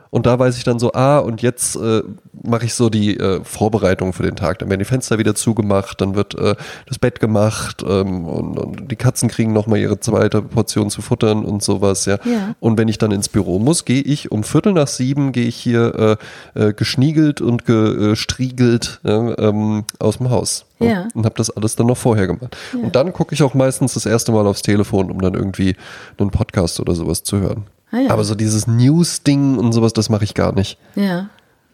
[0.09, 2.01] Und da weiß ich dann so, ah, und jetzt äh,
[2.43, 4.59] mache ich so die äh, Vorbereitung für den Tag.
[4.59, 6.55] Dann werden die Fenster wieder zugemacht, dann wird äh,
[6.85, 11.43] das Bett gemacht ähm, und, und die Katzen kriegen nochmal ihre zweite Portion zu futtern
[11.45, 12.17] und sowas, ja.
[12.25, 12.55] Ja.
[12.59, 15.55] Und wenn ich dann ins Büro muss, gehe ich um Viertel nach sieben, gehe ich
[15.55, 16.17] hier
[16.55, 20.65] äh, äh, geschniegelt und gestriegelt ja, ähm, aus dem Haus.
[20.79, 21.07] Ja.
[21.13, 22.55] Und habe das alles dann noch vorher gemacht.
[22.73, 25.75] Und dann gucke ich auch meistens das erste Mal aufs Telefon, um dann irgendwie
[26.17, 27.65] einen Podcast oder sowas zu hören.
[27.91, 28.09] Ah ja.
[28.11, 30.77] Aber so dieses News-Ding und sowas, das mache ich gar nicht.
[30.95, 31.29] Ja.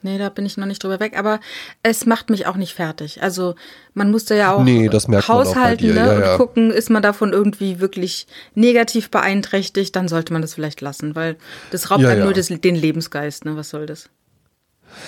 [0.05, 1.39] Nee, da bin ich noch nicht drüber weg, aber
[1.81, 3.23] es macht mich auch nicht fertig.
[3.23, 3.55] Also
[3.93, 5.99] man musste ja auch Nee, das merkt man auch haushalten dir, ne?
[5.99, 6.31] ja, ja.
[6.33, 11.15] und gucken, ist man davon irgendwie wirklich negativ beeinträchtigt, dann sollte man das vielleicht lassen,
[11.15, 11.37] weil
[11.71, 12.23] das raubt Ja, ja.
[12.25, 13.55] nur das, den Lebensgeist, ne?
[13.55, 14.09] Was soll das?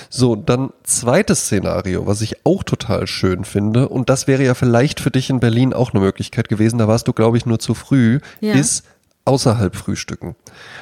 [0.10, 5.00] So, dann zweites Szenario, was ich auch total schön finde, und das wäre ja vielleicht
[5.02, 7.74] für dich in Berlin auch eine Möglichkeit gewesen, da warst du, glaube ich, nur zu
[7.74, 8.54] früh, Ja.
[8.56, 8.86] ist
[9.26, 10.36] außerhalb frühstücken.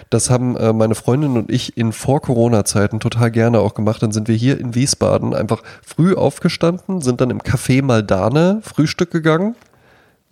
[0.09, 4.03] Das haben äh, meine Freundin und ich in Vor-Corona-Zeiten total gerne auch gemacht.
[4.03, 9.11] Dann sind wir hier in Wiesbaden einfach früh aufgestanden, sind dann im Café Maldane Frühstück
[9.11, 9.55] gegangen.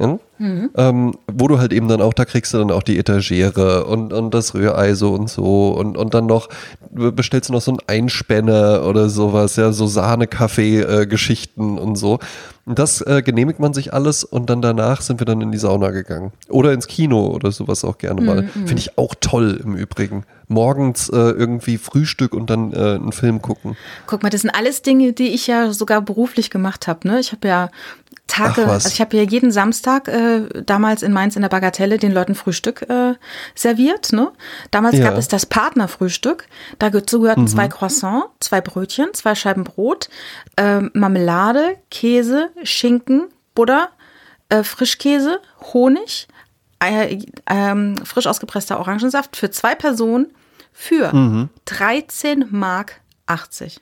[0.01, 0.17] Ja?
[0.75, 4.11] Ähm, wo du halt eben dann auch, da kriegst du dann auch die Etagere und,
[4.11, 6.49] und das Rührei so und so und, und dann noch,
[6.89, 12.17] bestellst du noch so einen Einspänner oder sowas, ja, so Sahne-Kaffee-Geschichten und so.
[12.65, 15.57] Und das äh, genehmigt man sich alles und dann danach sind wir dann in die
[15.57, 16.31] Sauna gegangen.
[16.47, 18.47] Oder ins Kino oder sowas auch gerne mal.
[18.47, 20.25] Finde ich auch toll im Übrigen.
[20.47, 23.77] Morgens äh, irgendwie Frühstück und dann äh, einen Film gucken.
[24.05, 27.07] Guck mal, das sind alles Dinge, die ich ja sogar beruflich gemacht habe.
[27.07, 27.19] Ne?
[27.19, 27.69] Ich habe ja
[28.31, 32.11] Tage, also ich habe ja jeden Samstag äh, damals in Mainz in der Bagatelle den
[32.11, 33.15] Leuten Frühstück äh,
[33.55, 34.13] serviert.
[34.13, 34.31] Ne?
[34.71, 35.09] Damals Ja.
[35.09, 36.45] gab es das Partnerfrühstück.
[36.79, 37.21] Dazu Mhm.
[37.23, 40.09] gehörten zwei Croissants, zwei Brötchen, zwei Scheiben Brot,
[40.57, 43.25] ähm, Marmelade, Käse, Schinken,
[43.55, 43.89] Butter,
[44.49, 45.39] äh, Frischkäse,
[45.73, 46.27] Honig,
[46.79, 47.19] äh,
[47.49, 50.27] ähm, frisch ausgepresster Orangensaft für zwei Personen
[50.73, 51.49] für Mhm.
[51.65, 53.81] 13 Mark 80.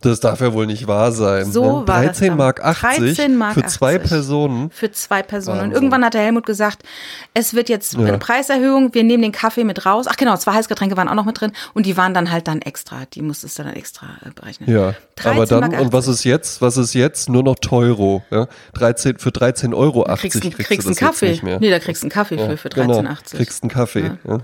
[0.00, 1.50] Das darf ja wohl nicht wahr sein.
[1.50, 1.88] So ne?
[1.88, 2.36] war das 13 dann.
[2.36, 4.08] Mark 80 13 Mark für zwei 80.
[4.08, 4.70] Personen.
[4.70, 5.56] Für zwei Personen.
[5.58, 5.74] Und Wahnsinn.
[5.74, 6.84] irgendwann hat der Helmut gesagt,
[7.34, 8.04] es wird jetzt Ja.
[8.06, 10.06] eine Preiserhöhung, wir nehmen den Kaffee mit raus.
[10.08, 12.62] Ach genau, zwei Heißgetränke waren auch noch mit drin und die waren dann halt dann
[12.62, 13.06] extra.
[13.12, 14.70] Die musstest du dann extra äh, berechnen.
[14.70, 16.14] Ja, 13 aber dann, und was 80.
[16.14, 16.62] ist jetzt?
[16.62, 17.28] Was ist jetzt?
[17.28, 18.22] Nur noch Teuro.
[18.30, 18.46] Ja?
[18.74, 21.30] 13, für 13,80 Euro kriegst, du- kriegst, kriegst du einen das jetzt Kaffee.
[21.30, 21.58] nicht mehr.
[21.58, 22.86] Nee, da kriegst du einen Kaffee für, für 13,80.
[23.02, 24.12] Genau, kriegst einen Kaffee.
[24.28, 24.38] Ja.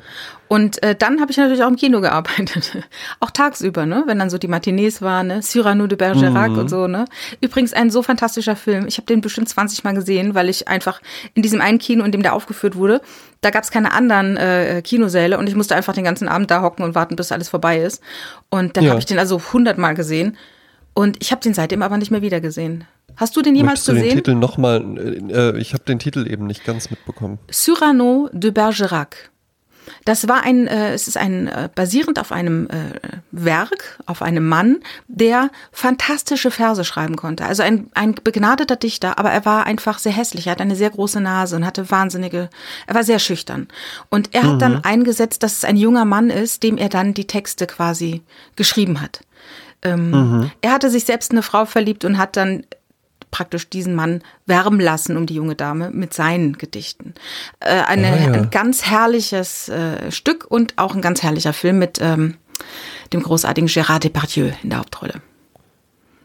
[0.46, 2.76] Und äh, dann habe ich natürlich auch im Kino gearbeitet.
[3.20, 4.04] auch tagsüber, ne?
[4.06, 5.40] Wenn dann so die Matinees waren, ne?
[5.40, 6.58] Cyrano de Bergerac Mhm.
[6.58, 7.06] und so, ne?
[7.40, 8.86] Übrigens ein so fantastischer Film.
[8.86, 11.00] Ich habe den bestimmt 20 Mal gesehen, weil ich einfach
[11.34, 13.00] in diesem einen Kino, in dem der aufgeführt wurde,
[13.40, 16.62] da gab es keine anderen äh, Kinosäle und ich musste einfach den ganzen Abend da
[16.62, 18.02] hocken und warten, bis alles vorbei ist.
[18.50, 18.90] Und dann Ja.
[18.90, 20.36] habe ich den also 100 Mal gesehen.
[20.92, 22.84] Und ich habe den seitdem aber nicht mehr wieder gesehen.
[23.16, 24.16] Hast du den jemals Möchtest du den gesehen?
[24.18, 24.82] Titel nochmal,
[25.30, 27.38] äh, ich habe den Titel eben nicht ganz mitbekommen.
[27.50, 29.30] Cyrano de Bergerac.
[30.04, 34.48] Das war ein, äh, es ist ein äh, basierend auf einem äh, Werk, auf einem
[34.48, 34.78] Mann,
[35.08, 37.44] der fantastische Verse schreiben konnte.
[37.44, 40.46] Also ein, ein begnadeter Dichter, aber er war einfach sehr hässlich.
[40.46, 42.50] Er hat eine sehr große Nase und hatte wahnsinnige,
[42.86, 43.68] er war sehr schüchtern.
[44.10, 47.26] Und er hat dann eingesetzt, dass es ein junger Mann ist, dem er dann die
[47.26, 48.22] Texte quasi
[48.56, 49.20] geschrieben hat.
[49.82, 52.64] Ähm, Er hatte sich selbst in eine Frau verliebt und hat dann
[53.34, 57.14] praktisch diesen Mann wärmen lassen um die junge Dame mit seinen Gedichten.
[57.58, 58.32] Äh, eine, Ah, ja.
[58.32, 62.36] Ein ganz herrliches äh, Stück und auch ein ganz herrlicher Film mit ähm,
[63.12, 65.14] dem großartigen Gérard Depardieu in der Hauptrolle.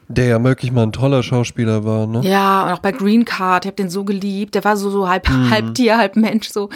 [0.07, 2.21] Der ja wirklich mal ein toller Schauspieler war, ne?
[2.23, 4.53] Ja, und auch bei Green Card, ich habe den so geliebt.
[4.55, 5.49] Der war so, so halb, Mhm.
[5.51, 6.69] halb Tier, halb Mensch, so,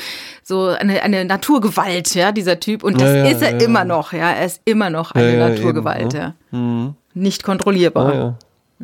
[0.44, 2.84] so eine, eine Naturgewalt, ja, dieser Typ.
[2.84, 4.32] Und das Ja, ja, ist er ja, immer noch, ja.
[4.32, 6.86] Er ist immer noch eine Naturgewalt, eben, ne?
[6.88, 6.94] ja.
[7.16, 8.14] Nicht kontrollierbar.
[8.14, 8.36] Ah.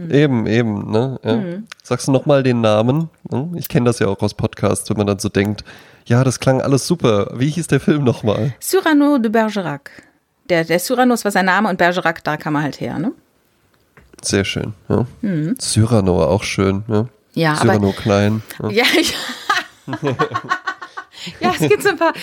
[0.06, 0.12] Mhm.
[0.14, 1.20] Eben, eben, ne?
[1.24, 1.42] Ja.
[1.84, 3.10] Sagst du nochmal den Namen?
[3.30, 3.52] Ne?
[3.56, 5.64] Ich kenne das ja auch aus Podcasts, wenn man dann so denkt,
[6.06, 7.32] ja, das klang alles super.
[7.36, 8.54] Wie hieß der Film nochmal?
[8.62, 9.92] Cyrano de Bergerac.
[10.50, 13.12] Der, der Cyranos war sein Name und Bergerac, da kam er halt her, ne?
[14.22, 15.06] Sehr schön, ja.
[15.60, 17.02] Cyrano auch schön, ja.
[17.04, 17.10] Mhm.
[17.34, 18.42] Ja, aber- Cyrano Klein.
[18.70, 18.70] Ja.
[18.70, 19.14] Ja, ich,
[21.42, 22.14] ja, es gibt so ein paar.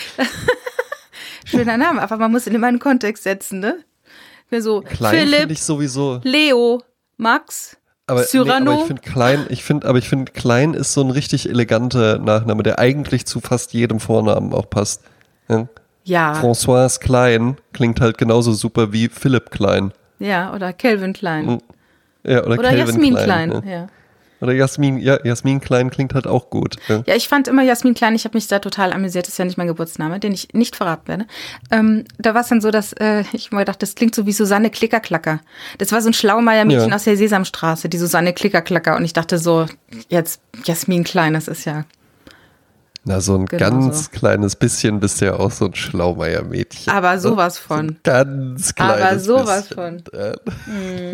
[1.45, 3.85] Schöner Name, aber man muss ihn immer in den Kontext setzen, ne?
[4.51, 6.21] Mir so, Klein Philipp, ich sowieso.
[6.25, 6.83] Leo,
[7.17, 8.73] Max, Aber, nee, Cyrano.
[8.73, 12.19] aber ich finde klein, ich finde, aber ich finde klein ist so ein richtig eleganter
[12.19, 15.03] Nachname, der eigentlich zu fast jedem Vornamen auch passt.
[15.49, 15.67] Ja?
[16.05, 19.93] ja, François Klein klingt halt genauso super wie Philipp Klein.
[20.19, 21.61] ja, oder Calvin Klein.
[22.25, 23.51] Ja, oder, Oder Calvin Jasmin Klein.
[23.51, 23.87] Klein, ja.
[24.41, 26.77] Oder Jasmin, ja, Jasmin Klein klingt halt auch gut.
[26.89, 27.03] Ja.
[27.07, 29.45] Ja, ich fand immer Jasmin Klein, ich habe mich da total amüsiert, das ist ja
[29.47, 31.27] nicht mein Geburtsname, den ich nicht verraten werde.
[31.71, 34.33] Ähm, da war es dann so, dass äh, ich mir gedacht, das klingt so wie
[34.33, 35.41] Susanne Klickerklacker.
[35.79, 36.97] Das war so ein Schlaumeier-Mädchen Ja.
[36.97, 38.97] aus der Sesamstraße, die Susanne Klickerklacker.
[38.97, 39.67] Und ich dachte so,
[40.09, 41.85] jetzt Jasmin Klein, das ist ja.
[43.09, 44.11] Na, so ein Genau ganz so.
[44.11, 46.93] kleines bisschen bist du ja auch so ein Schlaumeier-Mädchen.
[46.93, 47.21] Aber ne?
[47.21, 47.97] sowas So von.
[48.03, 50.03] ganz kleines Aber sowas bisschen.
[50.11, 50.21] von.
[50.21, 51.13] Äh,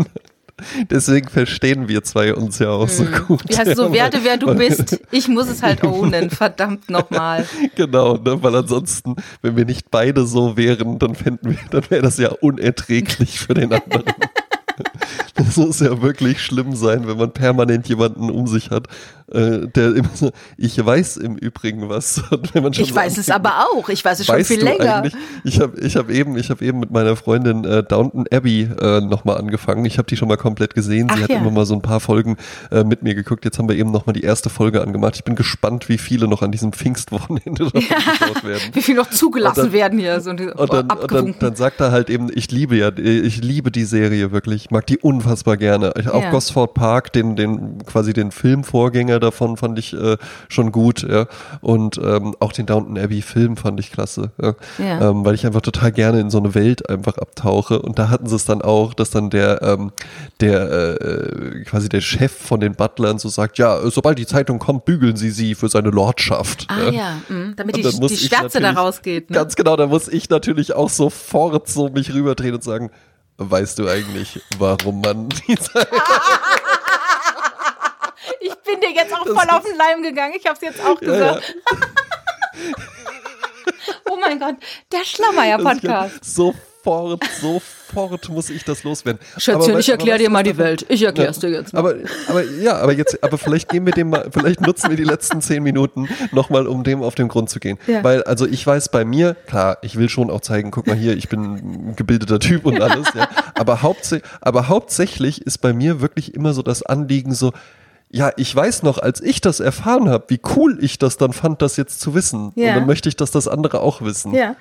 [0.90, 3.42] Deswegen verstehen wir zwei uns ja auch so gut.
[3.48, 5.00] Wie heißt so, werde wer du bist.
[5.10, 7.46] Ich muss es halt ownen, verdammt nochmal.
[7.74, 8.42] Genau, ne?
[8.42, 12.30] weil ansonsten, wenn wir nicht beide so wären, dann fänden wir, dann wäre das ja
[12.40, 14.04] unerträglich für den anderen.
[15.34, 18.86] Das muss ja wirklich schlimm sein, wenn man permanent jemanden um sich hat,
[19.32, 22.22] äh, der immer so, ich weiß im Übrigen was.
[22.72, 25.04] ich so weiß es aber auch, ich weiß es schon viel länger.
[25.44, 29.00] Ich habe ich hab eben, ich hab eben mit meiner Freundin äh, Downton Abbey äh,
[29.00, 29.84] nochmal angefangen.
[29.84, 31.08] Ich habe die schon mal komplett gesehen.
[31.08, 31.38] Sie Ach, hat ja.
[31.38, 32.36] immer mal so ein paar Folgen
[32.70, 33.44] äh, mit mir geguckt.
[33.44, 35.16] Jetzt haben wir eben nochmal die erste Folge angemacht.
[35.16, 38.44] Ich bin gespannt, wie viele noch an diesem Pfingstwochenende ja.
[38.44, 38.62] werden.
[38.72, 40.20] Wie viele noch zugelassen dann, werden hier.
[40.20, 43.70] So und, dann, und dann, dann, sagt er halt eben, ich liebe ja, ich liebe
[43.70, 44.70] die Serie wirklich.
[44.72, 45.92] Mag die unfassbar gerne.
[45.98, 46.30] Ich, auch ja.
[46.30, 50.16] Gosford Park, den, den quasi den Filmvorgänger davon fand ich äh,
[50.48, 51.26] schon gut, ja.
[51.60, 54.54] Und ähm, auch den Downton Abbey Film fand ich klasse, ja.
[54.78, 55.10] ja.
[55.10, 57.82] Ähm, weil ich einfach total gerne in so eine Welt einfach abtauche.
[57.82, 59.92] Und da hatten sie es dann auch, dass dann der, ähm,
[60.40, 64.86] der äh, quasi der Chef von den Butlern so sagt, ja, sobald die Zeitung kommt,
[64.86, 66.66] bügeln sie sie für seine Lordschaft.
[66.68, 67.12] Ah ja, ja.
[67.28, 67.54] Mhm.
[67.56, 69.28] damit die, die Schwärze da rausgeht.
[69.28, 69.36] Ne?
[69.36, 72.90] Ganz genau, da muss ich natürlich auch sofort so mich rüberdrehen und sagen,
[73.38, 75.98] weißt du eigentlich, warum man die Zeitung
[78.72, 80.34] bin dir jetzt auch das voll auf den Leim gegangen.
[80.36, 81.54] Ich habe es jetzt auch gesagt.
[81.70, 82.74] Ja, ja.
[84.10, 84.56] oh mein Gott,
[84.90, 86.24] der Schlammeier-Podcast.
[86.84, 89.20] Sofort, sofort muss ich das loswerden.
[89.36, 90.84] Schätzchen, ich erkläre dir mal die Welt.
[90.88, 91.72] Ich erkläre es dir jetzt.
[91.72, 91.78] Mal.
[91.78, 91.94] Aber,
[92.28, 95.40] aber ja, aber jetzt, aber vielleicht gehen wir dem mal, vielleicht nutzen wir die letzten
[95.40, 97.78] zehn Minuten nochmal, um dem auf den Grund zu gehen.
[97.86, 98.02] Ja.
[98.02, 101.16] Weil, also ich weiß bei mir, klar, ich will schon auch zeigen, guck mal hier,
[101.16, 101.42] ich bin
[101.90, 103.28] ein gebildeter Typ und alles, ja.
[103.54, 107.52] Aber, hauptsächlich, aber hauptsächlich ist bei mir wirklich immer so das Anliegen so,
[108.10, 111.62] ja, ich weiß noch, als ich das erfahren habe, wie cool ich das dann fand,
[111.62, 112.52] das jetzt zu wissen.
[112.56, 112.70] Ja.
[112.70, 114.34] Und dann möchte ich, dass das andere auch wissen.
[114.34, 114.56] Ja.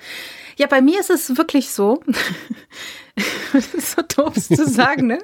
[0.56, 2.02] Ja, bei mir ist es wirklich so.
[3.52, 5.18] das ist so doof zu sagen, ne?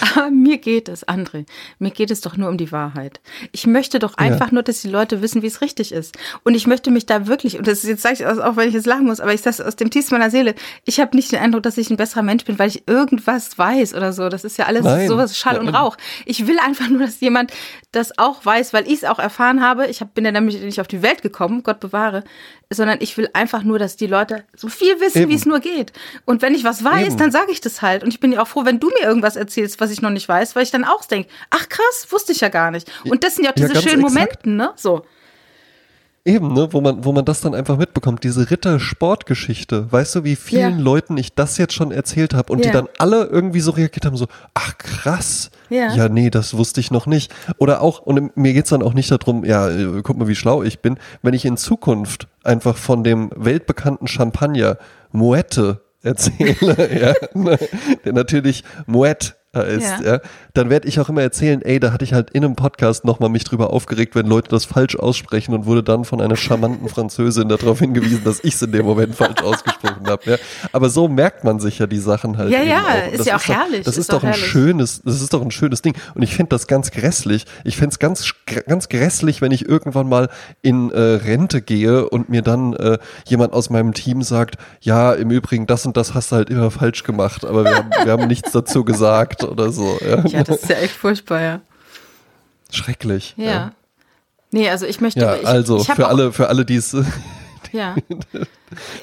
[0.00, 1.44] Aber mir geht es, André,
[1.78, 3.20] mir geht es doch nur um die Wahrheit.
[3.52, 4.54] Ich möchte doch einfach ja.
[4.54, 6.16] nur, dass die Leute wissen, wie es richtig ist.
[6.44, 8.74] Und ich möchte mich da wirklich, und das ist jetzt sage ich auch, weil ich
[8.74, 10.54] jetzt lachen muss, aber ich sage aus dem tiefsten meiner Seele,
[10.84, 13.94] ich habe nicht den Eindruck, dass ich ein besserer Mensch bin, weil ich irgendwas weiß
[13.94, 14.30] oder so.
[14.30, 15.08] Das ist ja alles Nein.
[15.08, 15.98] sowas Schall und Rauch.
[16.24, 17.52] Ich will einfach nur, dass jemand
[17.92, 19.86] das auch weiß, weil ich es auch erfahren habe.
[19.86, 22.24] Ich hab, bin ja nämlich nicht auf die Welt gekommen, Gott bewahre,
[22.70, 25.92] sondern ich will einfach nur, dass die Leute so viel wissen, wie es nur geht.
[26.24, 27.17] Und wenn ich was weiß, Eben.
[27.20, 28.02] Dann sage ich das halt.
[28.02, 30.28] Und ich bin ja auch froh, wenn du mir irgendwas erzählst, was ich noch nicht
[30.28, 32.90] weiß, weil ich dann auch denke, ach krass, wusste ich ja gar nicht.
[33.04, 34.46] Und das sind ja, diese schönen exakt.
[34.46, 34.72] Momente, ne?
[34.76, 35.02] So.
[36.28, 39.90] Eben, ne, wo man, wo man das dann einfach mitbekommt, diese Ritter-Sportgeschichte.
[39.90, 40.84] Weißt du, wie vielen ja.
[40.84, 42.66] Leuten ich das jetzt schon erzählt habe und ja.
[42.66, 45.50] die dann alle irgendwie so reagiert haben, so, ach krass.
[45.70, 45.94] Ja.
[45.94, 47.34] ja, nee, das wusste ich noch nicht.
[47.56, 50.62] Oder auch, und mir geht's dann auch nicht darum, ja, äh, guck mal, wie schlau
[50.62, 54.76] ich bin, wenn ich in Zukunft einfach von dem weltbekannten Champagner
[55.12, 57.58] Moette erzähle, ja, ne,
[58.04, 60.14] der natürlich Moet ist, ja.
[60.14, 60.20] ja
[60.52, 63.30] dann werde ich auch immer erzählen, ey, da hatte ich halt in einem Podcast nochmal
[63.30, 67.48] mich drüber aufgeregt, wenn Leute das falsch aussprechen und wurde dann von einer charmanten Französin
[67.48, 70.32] darauf hingewiesen, dass ich es in dem Moment falsch ausgesprochen habe.
[70.32, 70.36] Ja.
[70.72, 72.50] Aber so merkt man sich ja die Sachen halt.
[72.50, 73.78] Ja, ja, ist ja auch ist herrlich.
[73.78, 74.46] Doch, das ist, ist doch ein herrlich.
[74.46, 75.94] schönes, das ist doch ein schönes Ding.
[76.14, 77.46] Und ich finde das ganz grässlich.
[77.64, 78.30] Ich fände es ganz,
[78.66, 80.28] ganz grässlich, wenn ich irgendwann mal
[80.60, 85.30] in äh, Rente gehe und mir dann äh, jemand aus meinem Team sagt, ja, im
[85.30, 88.26] Übrigen, das und das hast du halt immer falsch gemacht, aber wir haben, wir haben
[88.26, 89.98] nichts dazu gesagt oder so.
[90.00, 90.24] Ja.
[90.26, 91.60] ja, das ist ja echt furchtbar, ja.
[92.70, 93.34] Schrecklich.
[93.36, 93.44] Ja.
[93.44, 93.72] ja.
[94.50, 95.20] Nee, also ich möchte.
[95.20, 96.96] Ja, ich, also ich für alle, für alle, die es
[97.72, 97.96] ja.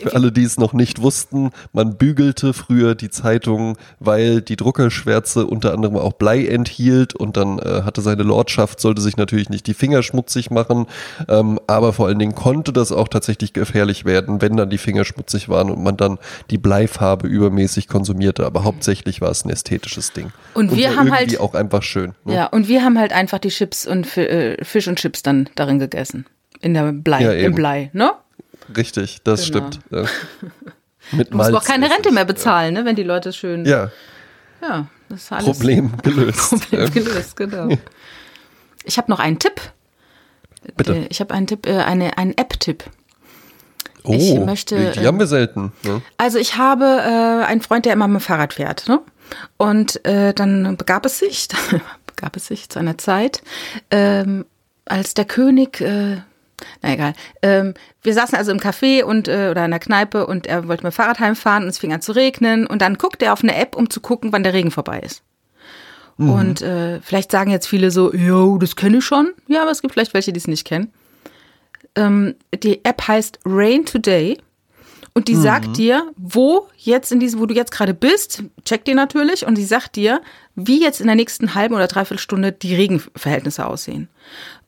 [0.02, 5.46] Für alle, die es noch nicht wussten, man bügelte früher die Zeitung, weil die Druckerschwärze
[5.46, 9.68] unter anderem auch Blei enthielt und dann äh, hatte seine Lordschaft, sollte sich natürlich nicht
[9.68, 10.86] die Finger schmutzig machen,
[11.28, 15.06] ähm, aber vor allen Dingen konnte das auch tatsächlich gefährlich werden, wenn dann die Finger
[15.06, 16.20] schmutzig waren und man dann
[16.52, 20.32] die Bleifarbe übermäßig konsumierte, aber hauptsächlich war es ein ästhetisches Ding.
[20.54, 22.14] Und, und wir haben halt auch einfach schön.
[22.24, 22.36] Ne?
[22.36, 25.80] Ja, und wir haben halt einfach die Chips und äh, Fisch und Chips dann darin
[25.80, 26.26] gegessen.
[26.62, 28.14] In der Blei, ja, im Blei, ne?
[28.76, 29.70] Richtig, das genau.
[29.70, 29.80] stimmt.
[29.92, 30.06] Ja.
[31.12, 33.66] Mit du musst auch keine Rente mehr bezahlen, ne, wenn die Leute schön.
[33.66, 33.92] Ja.
[34.62, 35.46] Ja, das ist alles.
[35.46, 36.50] Problem gelöst.
[36.50, 37.70] Problem gelöst, genau.
[38.88, 39.60] Ich habe noch einen Tipp.
[40.78, 41.08] Bitte.
[41.10, 42.84] Ich habe einen Tipp, äh, eine, einen App-Tipp.
[44.04, 45.72] Oh, ich möchte, die haben wir selten.
[45.82, 46.04] Ne?
[46.18, 48.88] Also ich habe äh, einen Freund, der immer mit dem Fahrrad fährt.
[48.88, 49.02] Ne?
[49.58, 51.48] Und äh, dann begab es sich,
[52.06, 53.42] begab es sich zu einer Zeit,
[53.90, 54.46] ähm,
[54.86, 56.18] als der König äh,
[56.82, 57.14] na egal.
[57.42, 60.84] Ähm, wir saßen also im Café und äh, oder in der Kneipe und er wollte
[60.84, 63.44] mit dem Fahrrad heimfahren und es fing an zu regnen und dann guckt er auf
[63.44, 65.24] eine App, um zu gucken, wann der Regen vorbei ist.
[66.18, 66.30] Mhm.
[66.30, 69.34] Und äh, vielleicht sagen jetzt viele so, yo, das kenne ich schon.
[69.48, 70.94] Ja, aber es gibt vielleicht welche, die es nicht kennen.
[71.96, 74.38] Ähm, die App heißt Rain Today
[75.14, 78.96] Und die sagt dir, wo jetzt in diesem, wo du jetzt gerade bist, checkt dir
[78.96, 80.22] natürlich und die sagt dir,
[80.56, 84.10] wie jetzt in der nächsten halben oder dreiviertel Stunde die Regenverhältnisse aussehen.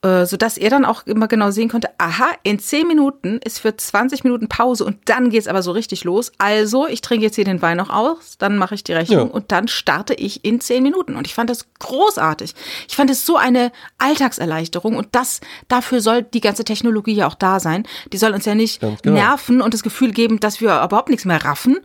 [0.07, 3.75] Äh, sodass er dann auch immer genau sehen konnte, aha, in 10 Minuten ist für
[3.75, 6.31] 20 Minuten Pause und dann geht's aber so richtig los.
[6.37, 9.33] Also, ich trinke jetzt hier den Wein noch aus, dann mache ich die Rechnung Ja.
[9.33, 11.15] und dann starte ich in 10 Minuten.
[11.17, 12.53] Und ich fand das großartig.
[12.87, 17.35] Ich fand es so eine Alltagserleichterung und das, dafür soll die ganze Technologie ja auch
[17.35, 17.85] da sein.
[18.13, 18.97] Die soll uns ja nicht genau.
[19.03, 21.79] nerven und das Gefühl geben, dass wir überhaupt nichts mehr raffen,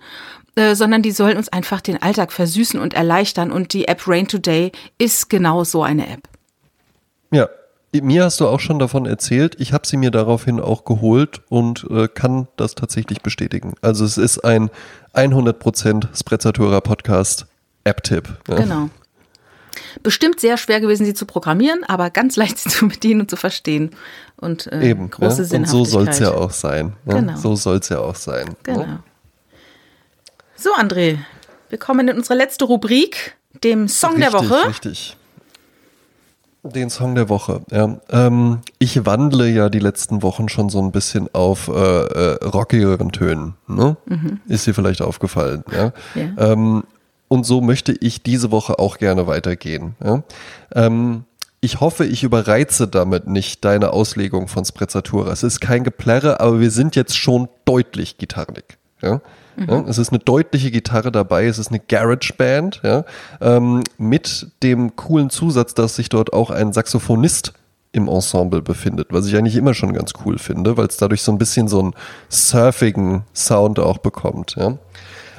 [0.54, 3.50] äh, sondern die sollen uns einfach den Alltag versüßen und erleichtern.
[3.50, 6.28] Und die App Rain Today ist genau so eine App.
[7.32, 7.48] Ja,
[8.00, 9.56] mir hast du auch schon davon erzählt.
[9.58, 13.74] Ich habe sie mir daraufhin auch geholt und äh, kann das tatsächlich bestätigen.
[13.82, 14.70] Also es ist ein
[15.14, 17.46] 100% Sprezzatura Podcast
[17.84, 18.28] App-Tipp.
[18.48, 18.56] Ja.
[18.56, 18.90] Genau.
[20.02, 23.36] Bestimmt sehr schwer gewesen, sie zu programmieren, aber ganz leicht sie zu bedienen und zu
[23.36, 23.90] verstehen.
[24.36, 25.10] Und äh, Eben.
[25.10, 25.58] große ja.
[25.58, 26.44] Und so soll es ja Sinnhaftigkeit.
[26.44, 26.92] auch sein.
[27.06, 27.14] Ja.
[27.14, 27.36] Genau.
[27.36, 28.56] So soll es ja auch sein.
[28.62, 28.82] Genau.
[28.82, 29.02] Ja.
[30.56, 31.18] So, André,
[31.68, 34.68] wir kommen in unsere letzte Rubrik, dem Song der Richtig, Woche.
[34.68, 35.16] Richtig.
[36.64, 37.62] Den Song der Woche.
[37.72, 37.98] Ja.
[38.10, 43.10] Ähm, ich wandle ja die letzten Wochen schon so ein bisschen auf äh, äh, rockigeren
[43.10, 43.54] Tönen.
[43.66, 43.96] Ne?
[44.46, 45.64] Ist dir vielleicht aufgefallen.
[45.72, 45.92] Ja?
[46.14, 46.34] Mhm.
[46.36, 46.52] Ja.
[46.52, 46.84] Ähm,
[47.26, 49.96] und so möchte ich diese Woche auch gerne weitergehen.
[50.04, 50.22] Ja?
[50.72, 51.24] Ähm,
[51.60, 55.32] ich hoffe, ich überreize damit nicht deine Auslegung von Sprezzatura.
[55.32, 58.78] Es ist kein Geplärre, aber wir sind jetzt schon deutlich gitarrig.
[59.00, 59.20] Ja?
[59.56, 63.04] Ja, es ist eine deutliche Gitarre dabei, es ist eine Garage-Band, ja,
[63.40, 67.52] ähm, mit dem coolen Zusatz, dass sich dort auch ein Saxophonist
[67.92, 71.30] im Ensemble befindet, was ich eigentlich immer schon ganz cool finde, weil es dadurch so
[71.30, 71.94] ein bisschen so einen
[72.30, 74.56] surfigen Sound auch bekommt.
[74.56, 74.78] Ja.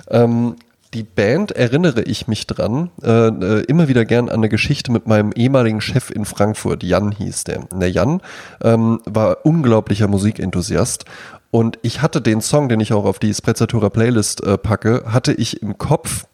[0.10, 0.56] Ähm,
[0.94, 5.08] die Band erinnere ich mich dran, äh, äh, immer wieder gern an eine Geschichte mit
[5.08, 7.64] meinem ehemaligen Chef in Frankfurt, Jan hieß der.
[7.74, 8.22] Der Jan
[8.64, 11.06] ähm, war unglaublicher Musikenthusiast
[11.54, 15.34] und ich hatte den Song, den ich auch auf die Sprezzatura Playlist äh, packe, hatte
[15.34, 16.26] ich im Kopf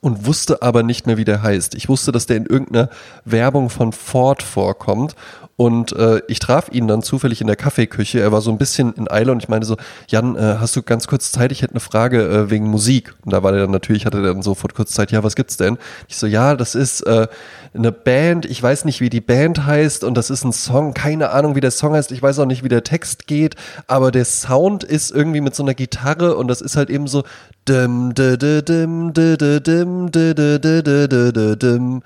[0.00, 1.76] und wusste aber nicht mehr, wie der heißt.
[1.76, 2.90] Ich wusste, dass der in irgendeiner
[3.24, 5.14] Werbung von Ford vorkommt.
[5.56, 8.20] Und äh, ich traf ihn dann zufällig in der Kaffeeküche.
[8.20, 9.76] Er war so ein bisschen in Eile und ich meinte so,
[10.06, 11.50] Jan, äh, hast du ganz kurz Zeit?
[11.50, 13.14] Ich hätte eine Frage äh, wegen Musik.
[13.24, 15.56] Und da war der dann natürlich, hatte der dann sofort kurz Zeit, ja, was gibt's
[15.56, 15.78] denn?
[16.08, 17.26] Ich so, ja, das ist äh,
[17.74, 21.30] eine Band, ich weiß nicht, wie die Band heißt und das ist ein Song, keine
[21.30, 23.54] Ahnung, wie der Song heißt, ich weiß auch nicht, wie der Text geht,
[23.86, 27.24] aber der Sound ist irgendwie mit so einer Gitarre und das ist halt eben so
[27.68, 32.02] dim, dim, dim, dim, dim, dim, dim, dim, dim, dim, dim.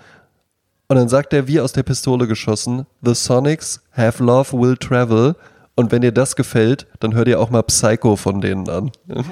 [0.90, 5.36] Und dann sagt er, wie aus der Pistole geschossen, The Sonics have love will travel.
[5.76, 8.90] Und wenn dir das gefällt, dann hör dir auch mal Psycho von denen an.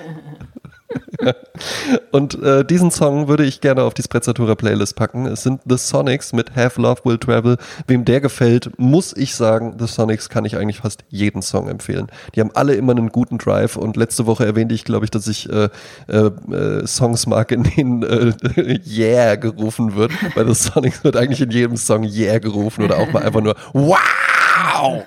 [2.12, 5.26] Und äh, diesen Song würde ich gerne auf die Sprezzatura Playlist packen.
[5.26, 7.57] Es sind The Sonics mit Have Love Will Travel.
[7.86, 12.09] Wem der gefällt, muss ich sagen, The Sonics kann ich eigentlich fast jeden Song empfehlen.
[12.34, 15.26] Die haben alle immer einen guten Drive und letzte Woche erwähnte ich, glaube ich, dass
[15.28, 15.68] ich äh,
[16.09, 16.16] äh,
[16.53, 20.12] äh, Songs mag, in denen äh, Yeah gerufen wird.
[20.34, 23.57] Bei The Sonics wird eigentlich in jedem Song Yeah gerufen oder auch mal einfach nur
[23.72, 25.05] Wow!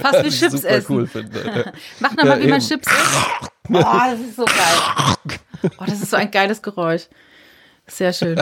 [0.00, 0.86] Fast wie Chips essen.
[0.94, 1.08] cool.
[2.00, 2.68] Mach nochmal, Ja, wie man eben.
[2.68, 3.50] Chips isst.
[3.70, 3.72] Oh,
[4.10, 5.16] das ist so geil.
[5.78, 7.02] Oh, das ist so ein geiles Geräusch.
[7.86, 8.40] Sehr schön.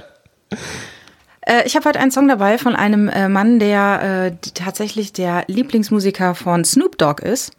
[1.40, 5.44] Äh, Ich habe heute einen Song dabei von einem äh, Mann, der äh, tatsächlich der
[5.46, 7.52] Lieblingsmusiker von Snoop Dogg ist.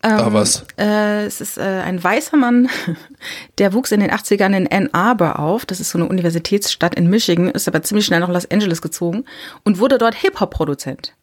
[0.00, 0.64] Ah, was?
[0.78, 2.68] Äh, es ist äh, ein weißer Mann,
[3.58, 5.66] der wuchs in den 80ern in Ann Arbor auf.
[5.66, 9.24] Das ist so eine Universitätsstadt in Michigan, ist aber ziemlich schnell nach Los Angeles gezogen
[9.64, 11.14] und wurde dort Hip-Hop-Produzent.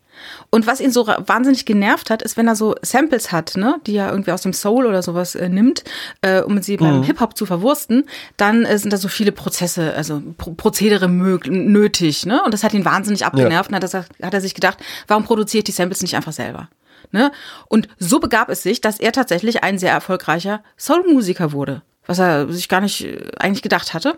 [0.50, 3.96] Und was ihn so wahnsinnig genervt hat, ist, wenn er so Samples hat, ne, die
[3.96, 5.84] er irgendwie aus dem Soul oder sowas äh, nimmt,
[6.22, 8.06] äh, um sie beim Hip-Hop zu verwursten,
[8.38, 12.42] dann äh, sind da so viele Prozesse, also Pro Prozedere nötig, ne?
[12.44, 15.60] Und das hat ihn wahnsinnig abgenervt und hat gesagt- hat er sich gedacht, warum produziere
[15.60, 16.70] ich die Samples nicht einfach selber?
[17.12, 17.32] Ne?
[17.68, 22.52] Und so begab es sich, dass er tatsächlich ein sehr erfolgreicher Soul-Musiker wurde, was er
[22.52, 24.18] sich gar nicht äh, eigentlich gedacht hatte.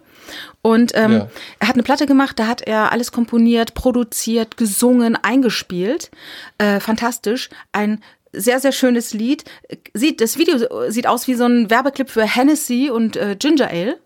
[0.62, 1.28] Und ähm, Ja.
[1.60, 6.12] er hat eine Platte gemacht, da hat er alles komponiert, produziert, gesungen, eingespielt.
[6.58, 7.50] Äh, fantastisch.
[7.72, 9.46] Ein sehr, sehr schönes Lied.
[9.94, 13.98] Sieht, das Video sieht aus wie so ein Werbeclip für Hennessy und äh, Ginger Ale.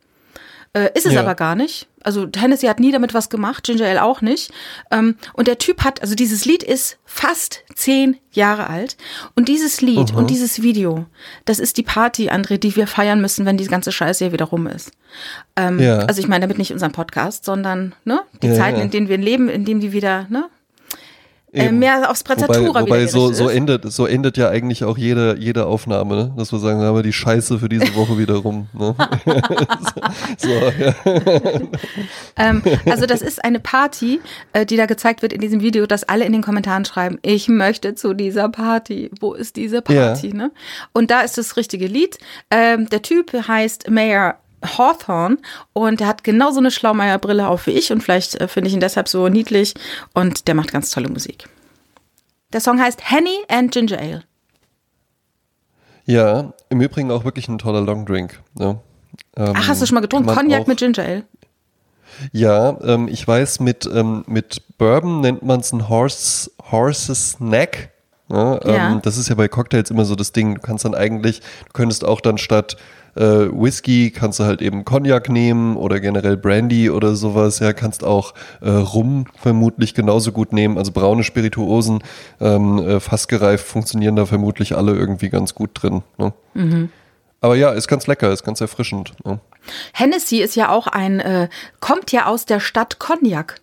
[0.73, 1.19] Äh, ist es Ja.
[1.21, 1.87] aber gar nicht.
[2.01, 4.51] Also Hennessy hat nie damit was gemacht, Ginger Ale auch nicht.
[4.89, 8.95] Ähm, und der Typ hat, also dieses Lied ist fast zehn Jahre alt.
[9.35, 11.05] Und dieses Lied und dieses Video,
[11.45, 14.45] das ist die Party, André, die wir feiern müssen, wenn die ganze Scheiße hier wieder
[14.45, 14.91] rum ist.
[15.57, 15.99] Ähm, Ja.
[15.99, 19.17] Also ich meine damit nicht unseren Podcast, sondern ne, die Ja, Zeiten, in denen wir
[19.17, 20.45] leben, in denen die wieder, ne?
[21.53, 21.79] Äh, Eben.
[21.79, 25.35] mehr aufs Prezzatura Wobei, wobei wieder so, so, endet, so endet ja eigentlich auch jede,
[25.37, 26.33] jede Aufnahme, ne?
[26.37, 28.67] dass wir sagen, haben wir die Scheiße für diese Woche wieder rum.
[28.71, 28.95] Ne?
[30.37, 30.95] so, ja.
[32.37, 34.21] Ähm, also das ist eine Party,
[34.53, 37.49] äh, die da gezeigt wird in diesem Video, dass alle in den Kommentaren schreiben, ich
[37.49, 39.11] möchte zu dieser Party.
[39.19, 40.29] Wo ist diese Party?
[40.29, 40.33] Ja.
[40.33, 40.51] Ne?
[40.93, 42.17] Und da ist das richtige Lied.
[42.49, 45.37] Ähm, der Typ heißt Mayor Hawthorne
[45.73, 48.79] und der hat genauso eine Schlaumeierbrille auf wie ich und vielleicht äh, finde ich ihn
[48.79, 49.73] deshalb so niedlich
[50.13, 51.47] und der macht ganz tolle Musik.
[52.53, 54.23] Der Song heißt Henny and Ginger Ale.
[56.05, 58.41] ja, im Übrigen auch wirklich ein toller Longdrink.
[58.55, 58.79] Ne?
[59.37, 60.29] Ähm, Ach, hast du schon mal getrunken?
[60.33, 61.23] Cognac mit Ginger Ale?
[62.33, 67.91] Ja, ähm, ich weiß, mit, ähm, mit Bourbon nennt man es ein Horse, Horse's Neck.
[68.29, 68.99] Ja, ähm, Ja.
[69.01, 70.55] Das ist ja bei Cocktails immer so das Ding.
[70.55, 72.75] Du kannst dann eigentlich, du könntest auch dann statt
[73.15, 77.59] äh, Whisky, kannst du halt eben Cognac nehmen oder generell Brandy oder sowas.
[77.59, 80.77] Ja, kannst auch äh, Rum vermutlich genauso gut nehmen.
[80.77, 82.03] Also braune Spirituosen,
[82.39, 86.03] ähm, äh, fast gereift, funktionieren da vermutlich alle irgendwie ganz gut drin.
[86.17, 86.33] Ne?
[86.53, 86.89] Mhm.
[87.41, 89.13] Aber ja, ist ganz lecker, ist ganz erfrischend.
[89.25, 89.39] Ne?
[89.93, 91.49] Hennessy ist ja auch ein, äh,
[91.79, 93.59] kommt ja aus der Stadt Cognac.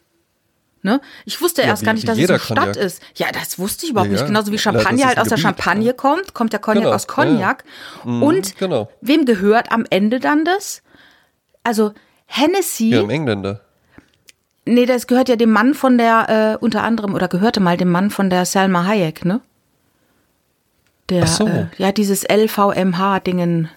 [0.83, 1.01] Ne?
[1.25, 2.77] Ich wusste Ja, erst wie- gar nicht, dass es eine Stadt Cognac.
[2.77, 3.03] ist.
[3.17, 4.21] Ja, das wusste ich überhaupt Ja, nicht.
[4.21, 4.27] ja.
[4.27, 7.07] Genauso wie Ja, Champagner halt aus der Gebiet, Champagne kommt, kommt der Cognac Genau, aus
[7.09, 7.65] Cognac.
[8.05, 8.89] Und genau.
[9.01, 10.83] wem gehört am Ende dann das?
[11.65, 11.93] Also
[12.27, 13.61] Hennessy, Ja, im Engländer.
[14.67, 17.91] nee, das gehört ja dem Mann von der, äh, unter anderem, oder gehörte mal dem
[17.91, 19.41] Mann von der Selma Hayek, ne?
[21.11, 21.47] Der, Ach so.
[21.49, 23.69] äh, ja, dieses LVMH-Dingen.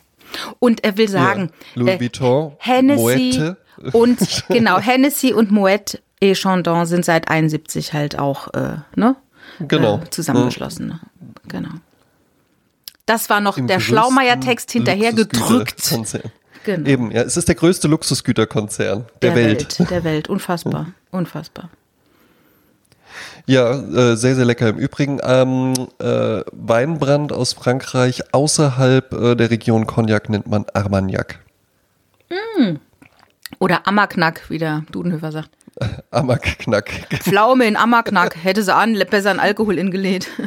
[0.59, 3.55] Und er will sagen, Louis äh, Vuitton, Hennessy Moët.
[3.93, 9.15] und genau, Hennessy und Moet et Chandon sind seit 71 halt auch äh, ne?
[9.59, 9.99] Genau.
[9.99, 10.87] äh, zusammengeschlossen.
[10.87, 10.99] Ne?
[11.47, 11.71] Genau.
[13.05, 15.39] Das war noch Im der Schlaumeier-Text hinterher gedrückt.
[15.39, 16.31] Luxusgüterkonzern.
[16.63, 16.87] Genau.
[16.87, 19.79] Eben, ja, es ist der größte Luxusgüterkonzern der, Welt.
[19.89, 21.69] Der Welt, unfassbar, unfassbar.
[23.47, 24.69] Ja, äh, sehr, sehr lecker.
[24.69, 31.39] Im Übrigen ähm, äh, Weinbrand aus Frankreich außerhalb äh, der Region Cognac nennt man Armagnac.
[33.59, 35.49] Oder Ammerknack, wie der Dudenhöfer sagt.
[36.11, 36.91] Ammerknack.
[37.21, 40.27] Pflaume in Ammerknack, hätte sie an, besser an Alkohol ingelegt.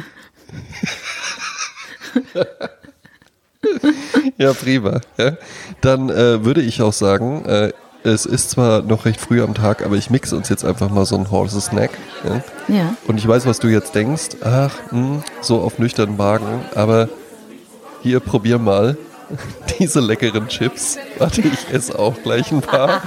[4.37, 5.01] Ja, prima.
[5.17, 5.37] Ja.
[5.81, 7.71] Dann äh, würde ich auch sagen, äh,
[8.03, 11.05] es ist zwar noch recht früh am Tag, aber ich mixe uns jetzt einfach mal
[11.05, 11.91] so einen Horse Snack.
[12.23, 12.75] Ja.
[12.75, 12.95] Ja.
[13.07, 14.37] Und ich weiß, was du jetzt denkst.
[14.43, 16.63] Ach, mh, so auf nüchternen Magen.
[16.75, 17.09] Aber
[18.03, 18.97] hier, probier mal
[19.79, 20.97] diese leckeren Chips.
[21.17, 23.01] Warte, ich esse auch gleich ein paar.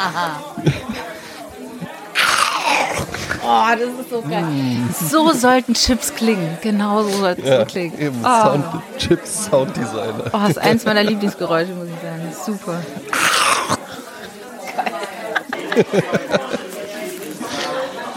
[3.51, 4.45] Oh, das ist so geil.
[5.11, 6.59] So sollten Chips klingen.
[6.61, 7.99] Genau so sollten sie Ja, klingen.
[7.99, 8.27] eben Oh.
[8.27, 8.65] Sound,
[8.99, 10.25] Chips Sounddesigner.
[10.33, 12.33] Oh, das ist eins meiner Lieblingsgeräusche, muss ich sagen.
[12.45, 12.81] Super.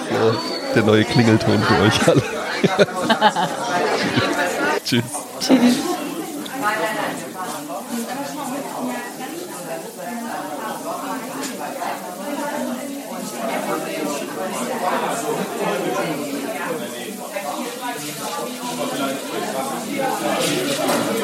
[0.10, 0.36] So,
[0.76, 2.22] der neue Klingelton für euch alle.
[4.86, 5.04] Tschüss.